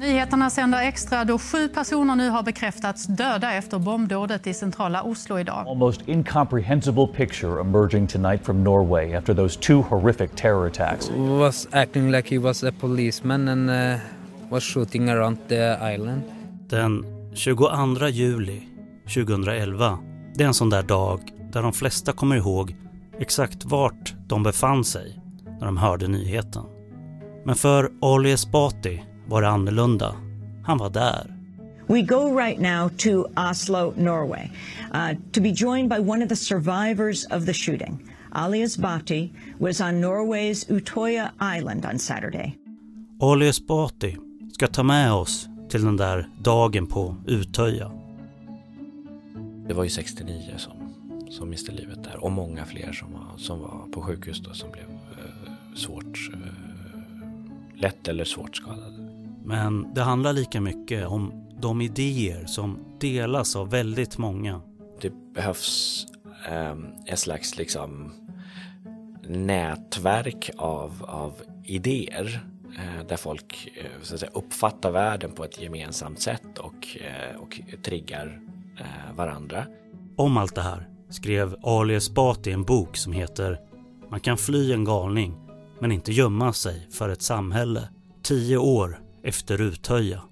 Nyheterna 0.00 0.50
sänder 0.50 0.82
extra 0.82 1.24
då 1.24 1.38
sju 1.38 1.68
personer 1.68 2.16
nu 2.16 2.28
har 2.28 2.42
bekräftats 2.42 3.06
döda 3.06 3.52
efter 3.52 3.78
bombdådet 3.78 4.46
i 4.46 4.54
centrala 4.54 5.02
Oslo 5.02 5.38
idag. 5.38 5.68
Almost 5.68 6.08
incomprehensible 6.08 7.06
picture 7.06 7.60
emerging 7.60 8.06
tonight 8.06 8.44
from 8.44 8.64
Norway 8.64 9.14
after 9.14 9.34
those 9.34 9.58
two 9.60 9.82
horrific 9.82 10.30
terror 10.36 10.66
attacks. 10.66 11.10
Was 11.10 11.68
acting 11.72 12.10
like 12.10 12.34
he 12.34 12.38
was 12.38 12.64
a 12.64 12.72
policeman 12.80 13.48
and 13.48 13.70
uh, 13.70 14.00
was 14.50 14.64
shooting 14.64 15.08
around 15.08 15.38
the 15.48 15.78
island. 15.94 16.22
Den 16.68 17.04
22 17.34 18.08
juli 18.08 18.62
2011, 19.14 19.98
det 20.34 20.44
är 20.44 20.48
en 20.48 20.54
sån 20.54 20.70
där 20.70 20.82
dag 20.82 21.20
där 21.52 21.62
de 21.62 21.72
flesta 21.72 22.12
kommer 22.12 22.36
ihåg 22.36 22.76
exakt 23.18 23.64
vart 23.64 24.14
de 24.26 24.42
befann 24.42 24.84
sig 24.84 25.20
när 25.60 25.66
de 25.66 25.76
hörde 25.76 26.08
nyheten. 26.08 26.64
Men 27.44 27.54
för 27.54 27.90
Ali 28.00 28.32
Esbati 28.32 29.02
var 29.28 29.42
det 29.42 29.48
annorlunda. 29.48 30.14
Han 30.64 30.78
var 30.78 30.90
där. 30.90 31.34
We 31.86 32.02
go 32.02 32.38
right 32.38 32.60
now 32.60 32.88
to 32.88 33.26
Oslo, 33.50 33.94
Norway, 33.96 34.50
uh, 34.94 35.14
to 35.32 35.40
be 35.40 35.50
joined 35.50 35.88
by 35.88 35.98
one 35.98 36.22
of 36.22 36.28
the 36.28 36.36
survivors 36.36 37.24
of 37.30 37.46
the 37.46 37.54
shooting. 37.54 37.98
Ali 38.32 38.62
Esbati 38.62 39.30
was 39.58 39.80
on 39.80 40.00
Norway's 40.00 40.64
Utoya 40.68 41.30
Island 41.58 41.86
on 41.86 41.98
Saturday. 41.98 42.58
Ali 43.20 43.48
Esbati 43.48 44.16
ska 44.52 44.66
ta 44.66 44.82
med 44.82 45.12
oss 45.12 45.48
till 45.68 45.84
den 45.84 45.96
där 45.96 46.28
dagen 46.42 46.86
på 46.86 47.16
Utöja. 47.26 47.90
Det 49.68 49.74
var 49.74 49.84
ju 49.84 49.90
69 49.90 50.54
som, 50.56 50.72
som 51.30 51.50
miste 51.50 51.72
livet 51.72 52.04
där 52.04 52.24
och 52.24 52.32
många 52.32 52.64
fler 52.64 52.92
som 52.92 53.12
var, 53.12 53.38
som 53.38 53.60
var 53.60 53.86
på 53.92 54.02
sjukhus 54.02 54.40
då 54.40 54.52
som 54.52 54.70
blev 54.70 54.84
eh, 54.84 55.52
svårt, 55.74 56.30
eh, 56.32 57.80
lätt 57.80 58.08
eller 58.08 58.24
svårt 58.24 58.56
skadade. 58.56 59.07
Men 59.48 59.94
det 59.94 60.02
handlar 60.02 60.32
lika 60.32 60.60
mycket 60.60 61.06
om 61.06 61.48
de 61.60 61.80
idéer 61.80 62.46
som 62.46 62.78
delas 63.00 63.56
av 63.56 63.70
väldigt 63.70 64.18
många. 64.18 64.60
Det 65.00 65.12
behövs 65.34 66.06
eh, 66.48 66.74
ett 67.06 67.18
slags 67.18 67.56
liksom 67.58 68.12
nätverk 69.28 70.50
av, 70.56 71.04
av 71.08 71.32
idéer 71.64 72.40
eh, 72.78 73.06
där 73.08 73.16
folk 73.16 73.72
eh, 73.76 74.02
så 74.02 74.14
att 74.14 74.20
säga, 74.20 74.32
uppfattar 74.34 74.90
världen 74.90 75.32
på 75.32 75.44
ett 75.44 75.62
gemensamt 75.62 76.20
sätt 76.20 76.58
och, 76.58 76.96
eh, 77.00 77.36
och 77.36 77.60
triggar 77.82 78.40
eh, 78.78 79.16
varandra. 79.16 79.66
Om 80.16 80.36
allt 80.36 80.54
det 80.54 80.62
här 80.62 80.88
skrev 81.10 81.56
Ali 81.62 81.94
Esbati 81.94 82.52
en 82.52 82.64
bok 82.64 82.96
som 82.96 83.12
heter 83.12 83.60
Man 84.10 84.20
kan 84.20 84.38
fly 84.38 84.72
en 84.72 84.84
galning 84.84 85.36
men 85.80 85.92
inte 85.92 86.12
gömma 86.12 86.52
sig 86.52 86.88
för 86.90 87.08
ett 87.08 87.22
samhälle. 87.22 87.88
Tio 88.22 88.56
år 88.56 89.07
efter 89.22 89.60
Utöja. 89.60 90.22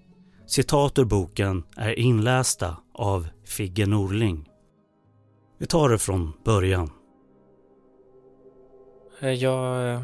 Citat 0.46 0.98
ur 0.98 1.04
boken 1.04 1.64
är 1.76 1.98
inlästa 1.98 2.76
av 2.94 3.28
Figge 3.44 3.86
Norling. 3.86 4.48
Vi 5.58 5.66
tar 5.66 5.88
det 5.88 5.98
från 5.98 6.32
början. 6.44 6.90
Eh, 9.20 9.32
jag 9.32 9.92
eh, 9.92 10.02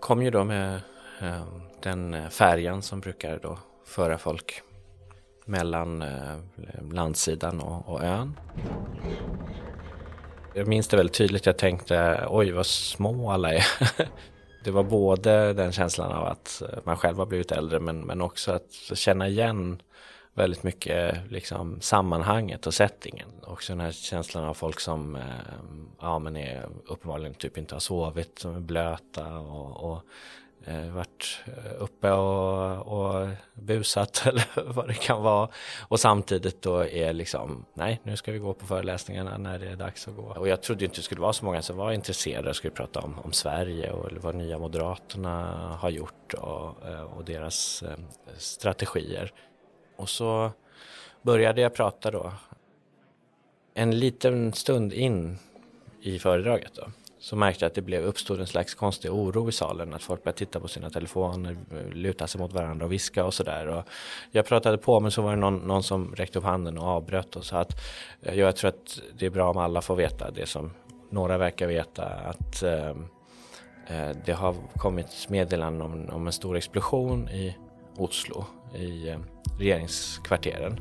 kom 0.00 0.22
ju 0.22 0.30
då 0.30 0.44
med 0.44 0.80
eh, 1.20 1.44
den 1.82 2.30
färjan 2.30 2.82
som 2.82 3.00
brukar 3.00 3.38
då 3.42 3.58
föra 3.86 4.18
folk 4.18 4.62
mellan 5.46 6.04
landsidan 6.92 7.60
och, 7.60 7.88
och 7.88 8.04
ön. 8.04 8.40
Jag 10.54 10.68
minns 10.68 10.88
det 10.88 10.96
väldigt 10.96 11.16
tydligt. 11.16 11.46
Jag 11.46 11.58
tänkte 11.58 12.26
oj 12.28 12.50
vad 12.52 12.66
små 12.66 13.30
alla 13.30 13.54
är. 13.54 13.66
Det 14.64 14.70
var 14.70 14.82
både 14.82 15.52
den 15.52 15.72
känslan 15.72 16.12
av 16.12 16.26
att 16.26 16.62
eh, 16.62 16.78
man 16.84 16.96
själv 16.96 17.18
har 17.18 17.26
blivit 17.26 17.52
äldre 17.52 17.80
men, 17.80 18.00
men 18.00 18.20
också 18.20 18.52
att 18.52 18.72
känna 18.94 19.28
igen 19.28 19.82
väldigt 20.34 20.62
mycket 20.62 21.30
liksom, 21.30 21.80
sammanhanget 21.80 22.66
och 22.66 22.74
settingen. 22.74 23.28
Också 23.42 23.72
den 23.72 23.80
här 23.80 23.92
känslan 23.92 24.44
av 24.44 24.54
folk 24.54 24.80
som 24.80 25.16
eh, 25.16 25.22
ja, 26.00 26.18
men 26.18 26.36
är, 26.36 26.68
uppenbarligen 26.86 27.34
typ 27.34 27.58
inte 27.58 27.74
har 27.74 27.80
sovit, 27.80 28.38
som 28.38 28.56
är 28.56 28.60
blöta 28.60 29.38
och, 29.38 29.92
och 29.92 30.02
Eh, 30.64 30.90
varit 30.90 31.40
eh, 31.46 31.82
uppe 31.82 32.10
och, 32.10 32.86
och 32.86 33.28
busat 33.54 34.22
eller 34.26 34.72
vad 34.72 34.88
det 34.88 34.94
kan 34.94 35.22
vara. 35.22 35.48
Och 35.88 36.00
samtidigt 36.00 36.62
då 36.62 36.86
är 36.86 37.12
liksom, 37.12 37.64
nej 37.74 38.00
nu 38.02 38.16
ska 38.16 38.32
vi 38.32 38.38
gå 38.38 38.54
på 38.54 38.66
föreläsningarna 38.66 39.38
när 39.38 39.58
det 39.58 39.68
är 39.68 39.76
dags 39.76 40.08
att 40.08 40.16
gå. 40.16 40.22
Och 40.22 40.48
jag 40.48 40.62
trodde 40.62 40.84
inte 40.84 40.96
det 40.96 41.02
skulle 41.02 41.20
vara 41.20 41.32
så 41.32 41.44
många 41.44 41.62
som 41.62 41.76
var 41.76 41.92
intresserade 41.92 42.50
och 42.50 42.56
skulle 42.56 42.70
prata 42.70 43.00
om, 43.00 43.18
om 43.18 43.32
Sverige 43.32 43.90
och 43.92 44.12
vad 44.12 44.34
Nya 44.34 44.58
Moderaterna 44.58 45.42
har 45.80 45.90
gjort 45.90 46.34
och, 46.34 46.88
eh, 46.88 47.02
och 47.02 47.24
deras 47.24 47.84
strategier. 48.36 49.32
Och 49.96 50.08
så 50.08 50.50
började 51.22 51.60
jag 51.60 51.74
prata 51.74 52.10
då. 52.10 52.32
En 53.74 53.98
liten 53.98 54.52
stund 54.52 54.92
in 54.92 55.38
i 56.02 56.18
föredraget 56.18 56.74
då 56.74 56.84
så 57.20 57.36
märkte 57.36 57.64
jag 57.64 57.70
att 57.70 57.74
det 57.74 57.82
blev, 57.82 58.04
uppstod 58.04 58.40
en 58.40 58.46
slags 58.46 58.74
konstig 58.74 59.12
oro 59.12 59.48
i 59.48 59.52
salen. 59.52 59.94
Att 59.94 60.02
folk 60.02 60.24
började 60.24 60.38
titta 60.38 60.60
på 60.60 60.68
sina 60.68 60.90
telefoner, 60.90 61.56
luta 61.92 62.26
sig 62.26 62.40
mot 62.40 62.52
varandra 62.52 62.86
och 62.86 62.92
viska 62.92 63.24
och 63.24 63.34
sådär. 63.34 63.84
Jag 64.30 64.46
pratade 64.46 64.78
på 64.78 65.00
men 65.00 65.10
så 65.10 65.22
var 65.22 65.30
det 65.30 65.36
någon, 65.36 65.56
någon 65.56 65.82
som 65.82 66.14
räckte 66.14 66.38
upp 66.38 66.44
handen 66.44 66.78
och 66.78 66.84
avbröt 66.84 67.36
och 67.36 67.44
sa 67.44 67.58
att 67.58 67.72
jag 68.20 68.56
tror 68.56 68.68
att 68.68 69.00
det 69.18 69.26
är 69.26 69.30
bra 69.30 69.50
om 69.50 69.56
alla 69.56 69.82
får 69.82 69.96
veta 69.96 70.30
det 70.30 70.46
som 70.46 70.70
några 71.10 71.38
verkar 71.38 71.66
veta. 71.66 72.04
Att 72.04 72.62
eh, 72.62 72.88
eh, 73.86 74.16
det 74.24 74.32
har 74.32 74.54
kommit 74.76 75.26
meddelanden 75.28 75.82
om, 75.82 76.08
om 76.10 76.26
en 76.26 76.32
stor 76.32 76.56
explosion 76.56 77.28
i 77.28 77.56
Oslo 77.96 78.44
i 78.74 79.08
eh, 79.08 79.18
regeringskvarteren. 79.58 80.80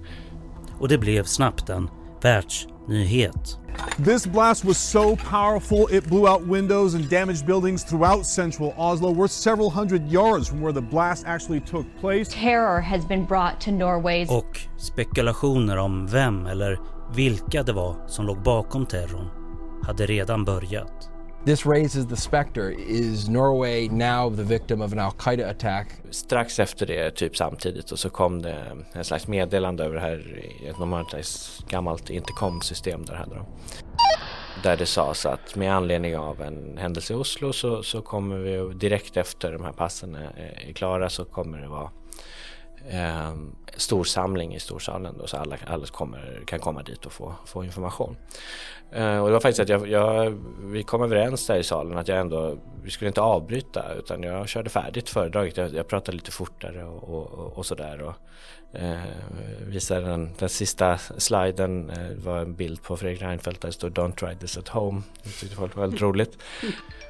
Och 0.79 0.87
det 0.87 0.97
blev 0.97 1.23
snabbt 1.23 1.69
en 1.69 1.89
världsnyhet. 2.21 3.59
This 4.05 4.27
blast 4.27 4.65
was 4.65 4.77
so 4.77 5.15
powerful 5.15 5.87
it 5.91 6.09
blew 6.09 6.27
out 6.27 6.47
windows 6.47 6.95
and 6.95 7.09
damaged 7.09 7.45
buildings 7.45 7.83
throughout 7.83 8.25
central 8.25 8.73
Oslo. 8.77 9.11
We're 9.11 9.27
several 9.27 9.69
hundred 9.69 10.11
yards 10.11 10.49
from 10.49 10.61
where 10.61 10.73
the 10.73 10.81
blast 10.81 11.25
actually 11.27 11.61
took 11.61 11.85
place. 11.99 12.29
Terror 12.33 12.81
has 12.81 13.07
been 13.07 13.25
brought 13.25 13.61
to 13.61 13.71
Norway's 13.71 14.29
Och 14.29 14.59
spekulationer 14.77 15.77
om 15.77 16.07
vem 16.07 16.45
eller 16.45 16.79
vilka 17.13 17.63
det 17.63 17.73
var 17.73 17.95
som 18.07 18.25
låg 18.25 18.43
bakom 18.43 18.85
terrorn 18.85 19.29
hade 19.83 20.05
redan 20.05 20.45
börjat. 20.45 21.09
This 21.45 21.65
raises 21.65 22.07
the 22.07 22.15
specter. 22.15 22.75
Is 22.87 23.29
Norway 23.29 23.87
now 23.87 24.29
the 24.29 24.43
victim 24.43 24.81
of 24.81 24.93
an 24.93 24.99
al-Qaida-attack? 24.99 25.87
Strax 26.11 26.59
efter 26.59 26.85
det, 26.85 27.11
typ 27.11 27.37
samtidigt, 27.37 27.91
och 27.91 27.99
så 27.99 28.09
kom 28.09 28.41
det 28.41 28.85
en 28.93 29.03
slags 29.03 29.27
meddelande 29.27 29.83
över 29.83 29.95
det 29.95 30.01
här, 30.01 30.43
ett 30.69 30.79
normalt 30.79 31.15
gammalt 31.69 32.09
intercom-system 32.09 33.05
där 33.05 33.13
hade 33.13 33.35
de. 33.35 33.45
Där 34.63 34.77
det 34.77 34.85
sades 34.85 35.25
att 35.25 35.55
med 35.55 35.73
anledning 35.73 36.17
av 36.17 36.41
en 36.41 36.77
händelse 36.77 37.13
i 37.13 37.15
Oslo 37.15 37.53
så, 37.53 37.83
så 37.83 38.01
kommer 38.01 38.37
vi 38.37 38.73
direkt 38.73 39.17
efter 39.17 39.51
de 39.51 39.63
här 39.63 39.71
passen 39.71 40.15
är, 40.15 40.63
är 40.67 40.73
klara 40.73 41.09
så 41.09 41.25
kommer 41.25 41.61
det 41.61 41.67
vara 41.67 41.89
eh, 42.89 43.33
stor 43.75 44.03
samling 44.03 44.55
i 44.55 44.59
storsalen 44.59 45.17
då, 45.17 45.27
så 45.27 45.37
alla, 45.37 45.57
alla 45.67 45.85
kommer, 45.85 46.41
kan 46.45 46.59
komma 46.59 46.83
dit 46.83 47.05
och 47.05 47.11
få, 47.11 47.35
få 47.45 47.63
information. 47.63 48.15
Eh, 48.91 49.17
och 49.17 49.27
det 49.27 49.33
var 49.33 49.39
faktiskt 49.39 49.59
att 49.59 49.69
jag, 49.69 49.87
jag, 49.87 50.37
vi 50.61 50.83
kom 50.83 51.01
överens 51.01 51.47
där 51.47 51.57
i 51.57 51.63
salen 51.63 51.97
att 51.97 52.07
jag 52.07 52.19
ändå, 52.19 52.57
vi 52.83 52.91
skulle 52.91 53.07
inte 53.07 53.21
avbryta 53.21 53.93
utan 53.93 54.23
jag 54.23 54.49
körde 54.49 54.69
färdigt 54.69 55.09
föredraget. 55.09 55.57
Jag, 55.57 55.73
jag 55.73 55.87
pratade 55.87 56.17
lite 56.17 56.31
fortare 56.31 56.83
och, 56.83 57.03
och, 57.03 57.57
och 57.57 57.65
sådär. 57.65 58.01
Och, 58.01 58.13
eh, 58.79 58.99
visade 59.67 60.05
den, 60.05 60.29
den 60.39 60.49
sista 60.49 60.97
sliden 60.97 61.89
eh, 61.89 62.23
var 62.23 62.39
en 62.39 62.55
bild 62.55 62.83
på 62.83 62.97
Fredrik 62.97 63.21
Reinfeldt 63.21 63.61
där 63.61 63.69
det 63.69 63.73
stod 63.73 63.97
Don't 63.97 64.15
try 64.15 64.35
this 64.35 64.57
at 64.57 64.67
home. 64.67 65.01
Det 65.23 65.29
tyckte 65.29 65.55
folk 65.55 65.75
var 65.75 65.81
väldigt 65.81 66.01
roligt. 66.01 66.37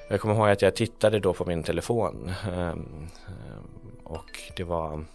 Jag 0.09 0.21
kommer 0.21 0.35
ihåg 0.35 0.49
att 0.49 0.61
jag 0.61 0.75
tittade 0.75 1.19
då 1.19 1.33
på 1.33 1.45
min 1.45 1.63
telefon 1.63 2.31
eh, 2.47 2.73
och 4.03 4.29
det 4.55 4.63
var 4.63 5.05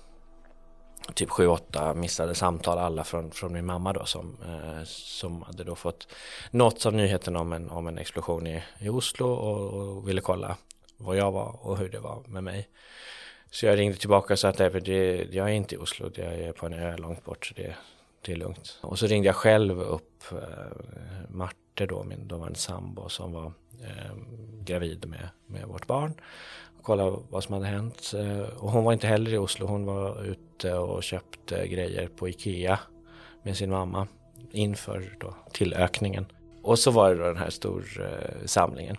typ 1.14 1.30
sju, 1.30 1.46
åtta 1.46 1.94
missade 1.94 2.34
samtal, 2.34 2.78
alla 2.78 3.04
från, 3.04 3.30
från 3.30 3.52
min 3.52 3.66
mamma 3.66 3.92
då 3.92 4.04
som, 4.04 4.36
eh, 4.44 4.84
som 4.84 5.42
hade 5.42 5.64
då 5.64 5.74
fått 5.74 6.08
nåtts 6.50 6.86
av 6.86 6.94
nyheten 6.94 7.36
om 7.36 7.52
en, 7.52 7.70
om 7.70 7.86
en 7.86 7.98
explosion 7.98 8.46
i, 8.46 8.62
i 8.78 8.88
Oslo 8.88 9.26
och, 9.26 9.72
och, 9.72 10.08
ville 10.08 10.20
kolla 10.20 10.56
var 10.96 11.14
jag 11.14 11.32
var 11.32 11.66
och 11.66 11.78
hur 11.78 11.88
det 11.88 12.00
var 12.00 12.22
med 12.26 12.44
mig. 12.44 12.68
Så 13.50 13.66
jag 13.66 13.78
ringde 13.78 13.96
tillbaka 13.96 14.32
och 14.32 14.38
sa 14.38 14.48
att 14.48 14.56
det, 14.56 15.28
jag 15.32 15.48
är 15.48 15.52
inte 15.52 15.74
i 15.74 15.78
Oslo, 15.78 16.10
jag 16.14 16.34
är 16.34 16.52
på 16.52 16.66
en 16.66 16.72
ö 16.72 16.96
långt 16.96 17.24
bort 17.24 17.46
så 17.46 17.54
det, 17.54 17.74
det 18.20 18.32
är 18.32 18.36
lugnt. 18.36 18.78
Och 18.80 18.98
så 18.98 19.06
ringde 19.06 19.26
jag 19.26 19.36
själv 19.36 19.80
upp 19.80 20.22
eh, 20.32 20.38
Marte 21.28 21.86
då, 21.86 22.04
min 22.04 22.28
dåvarande 22.28 22.58
sambo 22.58 23.08
som 23.08 23.32
var 23.32 23.52
eh, 23.82 24.16
gravid 24.60 25.08
med, 25.08 25.28
med 25.46 25.66
vårt 25.66 25.86
barn 25.86 26.14
kolla 26.84 27.16
vad 27.30 27.44
som 27.44 27.54
hade 27.54 27.66
hänt. 27.66 28.12
Eh, 28.14 28.62
och 28.64 28.70
hon 28.70 28.84
var 28.84 28.92
inte 28.92 29.06
heller 29.06 29.34
i 29.34 29.38
Oslo, 29.38 29.66
hon 29.66 29.86
var 29.86 30.24
ute 30.24 30.74
och 30.74 31.02
köpte 31.02 31.68
grejer 31.68 32.08
på 32.08 32.28
Ikea 32.28 32.78
med 33.42 33.56
sin 33.56 33.70
mamma 33.70 34.06
inför 34.52 35.16
då 35.20 35.34
tillökningen. 35.52 36.26
Och 36.62 36.78
så 36.78 36.90
var 36.90 37.10
det 37.10 37.16
då 37.16 37.24
den 37.24 37.36
här 37.36 37.50
stor 37.50 37.84
eh, 38.00 38.46
samlingen. 38.46 38.96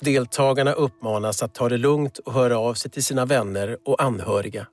Deltagarna 0.00 0.72
uppmanas 0.72 1.42
att 1.42 1.54
ta 1.54 1.68
det 1.68 1.78
lugnt 1.78 2.18
och 2.18 2.32
höra 2.32 2.58
av 2.58 2.74
sig 2.74 2.90
till 2.90 3.04
sina 3.04 3.24
vänner 3.24 3.78
och 3.84 4.02
anhöriga. 4.02 4.66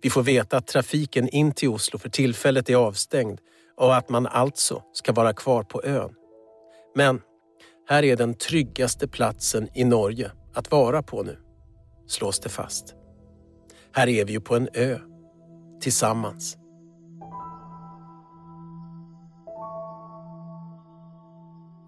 Vi 0.00 0.10
får 0.10 0.22
veta 0.22 0.56
att 0.56 0.66
trafiken 0.66 1.28
in 1.28 1.52
till 1.52 1.68
Oslo 1.68 1.98
för 1.98 2.08
tillfället 2.08 2.70
är 2.70 2.76
avstängd 2.76 3.40
och 3.76 3.96
att 3.96 4.08
man 4.08 4.26
alltså 4.26 4.82
ska 4.92 5.12
vara 5.12 5.32
kvar 5.32 5.62
på 5.62 5.82
ön. 5.84 6.14
Men 6.94 7.20
här 7.88 8.02
är 8.02 8.16
den 8.16 8.34
tryggaste 8.34 9.08
platsen 9.08 9.68
i 9.74 9.84
Norge 9.84 10.30
att 10.54 10.70
vara 10.70 11.02
på 11.02 11.22
nu, 11.22 11.38
slås 12.06 12.40
det 12.40 12.48
fast. 12.48 12.94
Här 13.92 14.08
är 14.08 14.24
vi 14.24 14.32
ju 14.32 14.40
på 14.40 14.56
en 14.56 14.68
ö, 14.74 14.98
tillsammans. 15.80 16.56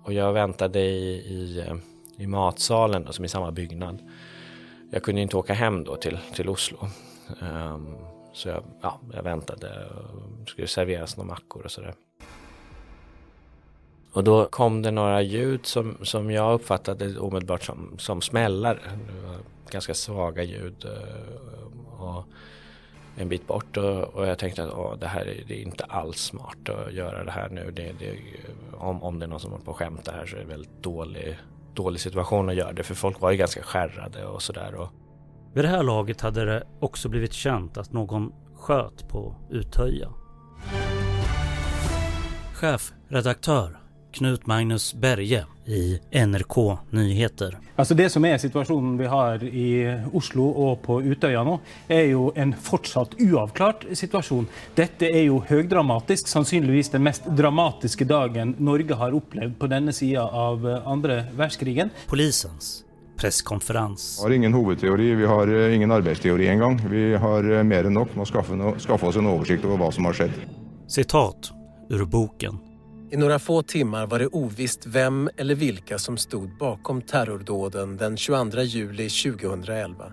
Och 0.04 0.12
jag 0.12 0.32
väntade 0.32 0.80
i, 0.80 1.14
i, 1.14 1.64
i 2.16 2.26
matsalen, 2.26 3.04
då, 3.04 3.12
som 3.12 3.24
i 3.24 3.28
samma 3.28 3.52
byggnad. 3.52 4.02
Jag 4.90 5.02
kunde 5.02 5.20
inte 5.20 5.36
åka 5.36 5.54
hem 5.54 5.84
då 5.84 5.96
till, 5.96 6.18
till 6.34 6.48
Oslo. 6.48 6.78
Um, 7.40 7.96
så 8.32 8.48
jag, 8.48 8.64
ja, 8.82 9.00
jag 9.12 9.22
väntade 9.22 9.86
och 9.86 10.48
skulle 10.48 10.66
serveras 10.66 11.16
några 11.16 11.28
mackor 11.28 11.64
och 11.64 11.70
sådär. 11.70 11.94
Och 14.12 14.25
då 14.25 14.44
kom 14.44 14.82
det 14.82 14.90
några 14.90 15.22
ljud 15.22 15.66
som, 15.66 15.96
som 16.02 16.31
jag 16.31 16.55
uppfattade 16.55 17.19
omedelbart 17.19 17.62
som, 17.62 17.94
som 17.99 18.20
smällar. 18.22 18.81
Ganska 19.70 19.94
svaga 19.94 20.43
ljud. 20.43 20.84
Eh, 20.84 22.05
och 22.05 22.25
en 23.16 23.28
bit 23.28 23.46
bort 23.46 23.76
och, 23.76 24.14
och 24.14 24.26
jag 24.26 24.38
tänkte 24.38 24.64
att 24.64 24.72
åh, 24.72 24.99
det 24.99 25.06
här 25.06 25.20
är, 25.20 25.44
det 25.49 25.55
är 25.55 25.62
inte 25.62 25.84
alls 25.84 26.16
smart 26.16 26.69
att 26.69 26.93
göra 26.93 27.25
det 27.25 27.31
här 27.31 27.49
nu. 27.49 27.70
Det, 27.70 27.93
det, 27.99 28.19
om, 28.78 29.02
om 29.02 29.19
det 29.19 29.26
är 29.26 29.28
någon 29.28 29.40
som 29.40 29.50
håller 29.50 29.64
på 29.64 29.70
och 29.70 29.76
skämtar 29.76 30.12
här 30.12 30.26
så 30.26 30.37
är 30.37 30.38
det 30.38 30.44
en 30.44 30.49
väldigt 30.49 30.82
dålig, 30.82 31.38
dålig 31.75 32.00
situation 32.00 32.49
att 32.49 32.54
göra 32.54 32.72
det. 32.72 32.82
För 32.82 32.94
folk 32.94 33.20
var 33.20 33.31
ju 33.31 33.37
ganska 33.37 33.62
skärrade 33.62 34.25
och 34.25 34.43
sådär. 34.43 34.88
Vid 35.54 35.64
det 35.64 35.69
här 35.69 35.82
laget 35.82 36.20
hade 36.20 36.44
det 36.44 36.66
också 36.81 37.08
blivit 37.08 37.32
känt 37.32 37.78
att 37.78 37.93
någon 37.93 38.32
sköt 38.56 39.08
på 39.08 39.34
Utöja. 39.50 40.08
Chefredaktör 42.54 43.78
Knut 44.18 44.46
Magnus 44.46 44.94
Berge 44.94 45.44
i 45.66 45.98
NRK 46.26 46.78
Nyheter. 46.90 47.58
Altså 47.76 47.94
Det 47.94 48.10
som 48.10 48.24
är 48.24 48.38
situationen 48.38 48.98
vi 48.98 49.06
har 49.06 49.44
i 49.44 50.00
Oslo 50.12 50.48
och 50.48 50.82
på 50.82 51.02
Utøya 51.02 51.44
nå, 51.44 51.60
er 51.88 52.08
jo 52.10 52.32
en 52.34 52.54
fortsatt 52.54 53.14
uavklart 53.20 53.86
situation. 53.92 54.48
Dette 54.74 55.06
er 55.06 55.28
jo 55.28 55.38
høgdramatisk, 55.46 56.26
sannsynligvis 56.26 56.90
den 56.90 57.06
mest 57.06 57.30
dramatiska 57.30 58.04
dagen 58.04 58.56
Norge 58.58 58.94
har 58.94 59.14
upplevt 59.14 59.58
på 59.58 59.70
denna 59.70 59.92
sida 59.92 60.26
av 60.26 60.66
andra 60.84 61.22
världskrigen. 61.36 61.90
Polisens 62.06 62.84
presskonferens. 63.16 64.18
Vi 64.18 64.22
har 64.22 64.30
ingen 64.30 64.54
huvudteori, 64.54 65.14
vi 65.14 65.26
har 65.26 65.48
eh, 65.48 65.74
ingen 65.76 65.90
arbetsteori 65.90 66.48
engang. 66.48 66.80
Vi 66.90 67.14
har 67.14 67.52
eh, 67.52 67.62
mer 67.62 67.84
än 67.84 67.94
nog 67.94 68.08
med 68.14 68.22
att 68.22 68.82
skaffa 68.82 69.06
oss 69.06 69.16
en 69.16 69.26
översikt 69.26 69.64
över 69.64 69.76
vad 69.76 69.94
som 69.94 70.04
har 70.04 70.12
skett. 70.12 70.34
Citat 70.88 71.52
ur 71.90 72.04
boken. 72.04 72.67
I 73.10 73.16
några 73.16 73.38
få 73.38 73.62
timmar 73.62 74.06
var 74.06 74.19
det 74.19 74.26
ovisst 74.26 74.87
vem 74.87 75.31
eller 75.37 75.55
vilka 75.55 75.99
som 75.99 76.16
stod 76.16 76.56
bakom 76.58 77.02
terrordåden 77.02 77.96
den 77.96 78.16
22 78.16 78.60
juli 78.60 79.08
2011. 79.08 80.12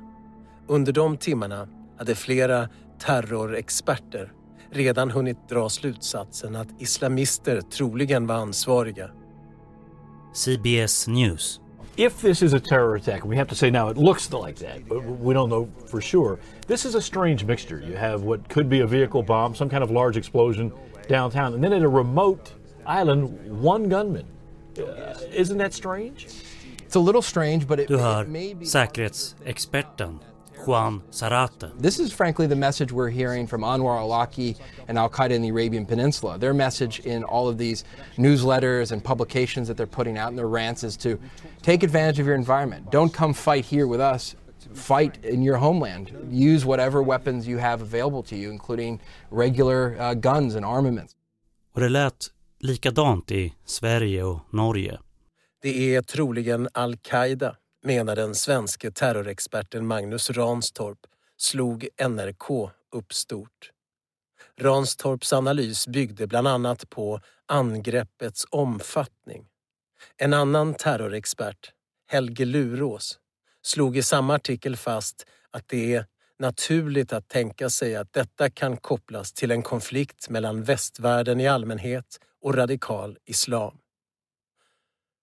Under 0.67 0.93
de 0.93 1.17
timmarna 1.17 1.67
hade 1.97 2.15
flera 2.15 2.69
terrorexperter 2.99 4.31
redan 4.69 5.11
hunnit 5.11 5.49
dra 5.49 5.69
slutsatsen 5.69 6.55
att 6.55 6.67
islamister 6.79 7.61
troligen 7.61 8.27
var 8.27 8.35
ansvariga. 8.35 9.09
CBS 10.33 11.07
News. 11.07 11.59
If 11.95 12.21
this 12.21 12.43
is 12.43 12.53
a 12.53 12.59
terror 12.59 12.95
attack, 12.95 13.25
we 13.25 13.37
have 13.37 13.49
to 13.49 13.55
say 13.55 13.71
now 13.71 13.91
it 13.91 13.97
looks 13.97 14.29
like 14.31 14.59
that, 14.67 14.87
but 14.89 15.03
we 15.21 15.33
don't 15.33 15.47
know 15.47 15.67
for 15.91 16.01
sure. 16.01 16.37
This 16.67 16.85
is 16.85 16.95
a 16.95 17.01
strange 17.01 17.45
mixture. 17.45 17.81
You 17.89 17.97
have 17.97 18.23
what 18.23 18.49
could 18.49 18.69
be 18.69 18.83
a 18.83 18.87
vehicle 18.87 19.23
bomb, 19.23 19.55
some 19.55 19.69
kind 19.69 19.83
of 19.83 19.91
large 19.91 20.17
explosion 20.17 20.71
downtown, 21.07 21.53
and 21.53 21.63
then 21.63 21.73
at 21.73 21.81
a 21.81 21.89
remote 21.89 22.51
island, 22.85 23.61
one 23.61 23.89
gunman. 23.89 24.25
Uh, 24.77 25.13
isn't 25.31 25.57
that 25.57 25.73
strange? 25.73 26.27
It's 26.83 26.95
a 26.95 26.99
little 26.99 27.21
strange, 27.21 27.67
but 27.67 27.79
it, 27.79 27.87
du 27.87 27.97
hör 27.97 28.25
säkerhetsexperten 28.65 30.19
Juan 30.65 31.01
Zarate. 31.11 31.71
This 31.79 31.99
is 31.99 32.11
frankly 32.11 32.47
the 32.47 32.55
message 32.55 32.91
we're 32.91 33.09
hearing 33.09 33.47
from 33.47 33.61
Anwar 33.61 33.99
al-Awlaki 33.99 34.57
and 34.87 34.97
Al-Qaeda 34.97 35.31
in 35.31 35.41
the 35.41 35.49
Arabian 35.49 35.85
Peninsula. 35.85 36.37
Their 36.37 36.53
message 36.53 36.99
in 36.99 37.23
all 37.23 37.47
of 37.47 37.57
these 37.57 37.83
newsletters 38.17 38.91
and 38.91 39.03
publications 39.03 39.67
that 39.67 39.77
they're 39.77 39.87
putting 39.87 40.17
out 40.17 40.29
in 40.29 40.35
their 40.35 40.47
rants 40.47 40.83
is 40.83 40.97
to 40.97 41.19
take 41.61 41.83
advantage 41.83 42.19
of 42.19 42.25
your 42.25 42.35
environment. 42.35 42.91
Don't 42.91 43.13
come 43.13 43.33
fight 43.33 43.65
here 43.65 43.87
with 43.87 43.99
us. 43.99 44.35
Fight 44.73 45.23
in 45.23 45.43
your 45.43 45.57
homeland. 45.57 46.11
Use 46.31 46.65
whatever 46.65 47.03
weapons 47.03 47.47
you 47.47 47.57
have 47.57 47.81
available 47.81 48.23
to 48.23 48.35
you, 48.35 48.49
including 48.49 48.99
regular 49.29 49.95
uh, 49.99 50.13
guns 50.15 50.55
and 50.55 50.65
armaments. 50.65 51.15
Och 51.73 51.81
det 51.81 51.89
lät 51.89 52.29
likadant 52.65 53.31
i 53.31 53.53
Sverige 53.65 54.23
och 54.23 54.39
Norge. 54.49 54.99
Det 55.61 55.95
är 55.95 56.01
troligen 56.01 56.69
al-Qaida, 56.73 57.55
menar 57.83 58.15
den 58.15 58.35
svenske 58.35 58.91
terrorexperten 58.91 59.87
Magnus 59.87 60.29
Ranstorp, 60.29 60.99
slog 61.37 61.87
NRK 62.07 62.71
upp 62.91 63.13
stort. 63.13 63.71
Ranstorps 64.59 65.33
analys 65.33 65.87
byggde 65.87 66.27
bland 66.27 66.47
annat 66.47 66.89
på 66.89 67.19
angreppets 67.45 68.45
omfattning. 68.49 69.45
En 70.17 70.33
annan 70.33 70.73
terrorexpert, 70.73 71.71
Helge 72.07 72.45
Lurås, 72.45 73.19
slog 73.61 73.97
i 73.97 74.03
samma 74.03 74.35
artikel 74.35 74.77
fast 74.77 75.25
att 75.51 75.67
det 75.67 75.95
är 75.95 76.05
naturligt 76.39 77.13
att 77.13 77.27
tänka 77.27 77.69
sig 77.69 77.95
att 77.95 78.13
detta 78.13 78.49
kan 78.49 78.77
kopplas 78.77 79.33
till 79.33 79.51
en 79.51 79.63
konflikt 79.63 80.29
mellan 80.29 80.63
västvärlden 80.63 81.39
i 81.39 81.47
allmänhet 81.47 82.19
och 82.45 82.55
radikal 82.55 83.17
islam. 83.25 83.77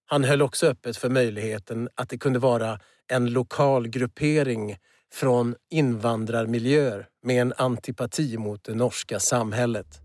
Han 0.06 0.24
höll 0.24 0.42
också 0.42 0.66
öppet 0.66 0.96
för 0.96 1.08
möjligheten 1.08 1.88
att 1.94 2.08
det 2.08 2.18
kunde 2.18 2.38
vara 2.38 2.80
en 3.08 3.32
lokal 3.32 3.88
gruppering 3.88 4.76
från 5.12 5.54
invandrarmiljöer 5.70 7.08
med 7.22 7.42
en 7.42 7.52
antipati 7.56 8.38
mot 8.38 8.64
det 8.64 8.74
norska 8.74 9.20
samhället. 9.20 10.01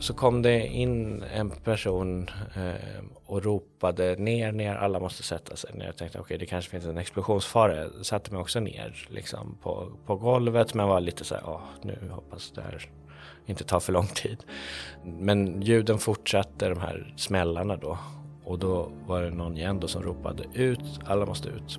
Så 0.00 0.14
kom 0.14 0.42
det 0.42 0.66
in 0.66 1.22
en 1.22 1.50
person 1.50 2.30
eh, 2.56 3.04
och 3.26 3.44
ropade 3.44 4.16
ner, 4.16 4.52
ner, 4.52 4.74
alla 4.74 5.00
måste 5.00 5.22
sätta 5.22 5.56
sig 5.56 5.74
ner. 5.74 5.86
Jag 5.86 5.96
tänkte 5.96 6.18
okej, 6.18 6.24
okay, 6.24 6.38
det 6.38 6.46
kanske 6.46 6.70
finns 6.70 6.84
en 6.84 6.98
explosionsfara. 6.98 7.76
Jag 7.76 8.06
satte 8.06 8.32
mig 8.32 8.40
också 8.40 8.60
ner 8.60 9.06
liksom, 9.08 9.58
på, 9.62 9.92
på 10.06 10.16
golvet 10.16 10.74
men 10.74 10.88
var 10.88 11.00
lite 11.00 11.24
så 11.24 11.34
här, 11.34 11.42
oh, 11.42 11.60
nu 11.82 12.10
hoppas 12.10 12.52
det 12.54 12.62
här 12.62 12.88
inte 13.46 13.64
tar 13.64 13.80
för 13.80 13.92
lång 13.92 14.06
tid. 14.06 14.44
Men 15.04 15.62
ljuden 15.62 15.98
fortsatte, 15.98 16.68
de 16.68 16.80
här 16.80 17.14
smällarna 17.16 17.76
då. 17.76 17.98
Och 18.44 18.58
då 18.58 18.92
var 19.06 19.22
det 19.22 19.30
någon 19.30 19.56
igen 19.56 19.80
då 19.80 19.88
som 19.88 20.02
ropade 20.02 20.44
ut, 20.54 21.00
alla 21.04 21.26
måste 21.26 21.48
ut. 21.48 21.78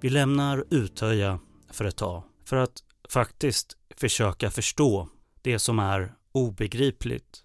Vi 0.00 0.08
lämnar 0.08 0.64
Utöja 0.70 1.38
för 1.72 1.84
ett 1.84 1.96
tag 1.96 2.22
för 2.44 2.56
att 2.56 2.82
faktiskt 3.08 3.76
försöka 3.96 4.50
förstå 4.50 5.08
det 5.42 5.58
som 5.58 5.78
är 5.78 6.14
obegripligt. 6.32 7.44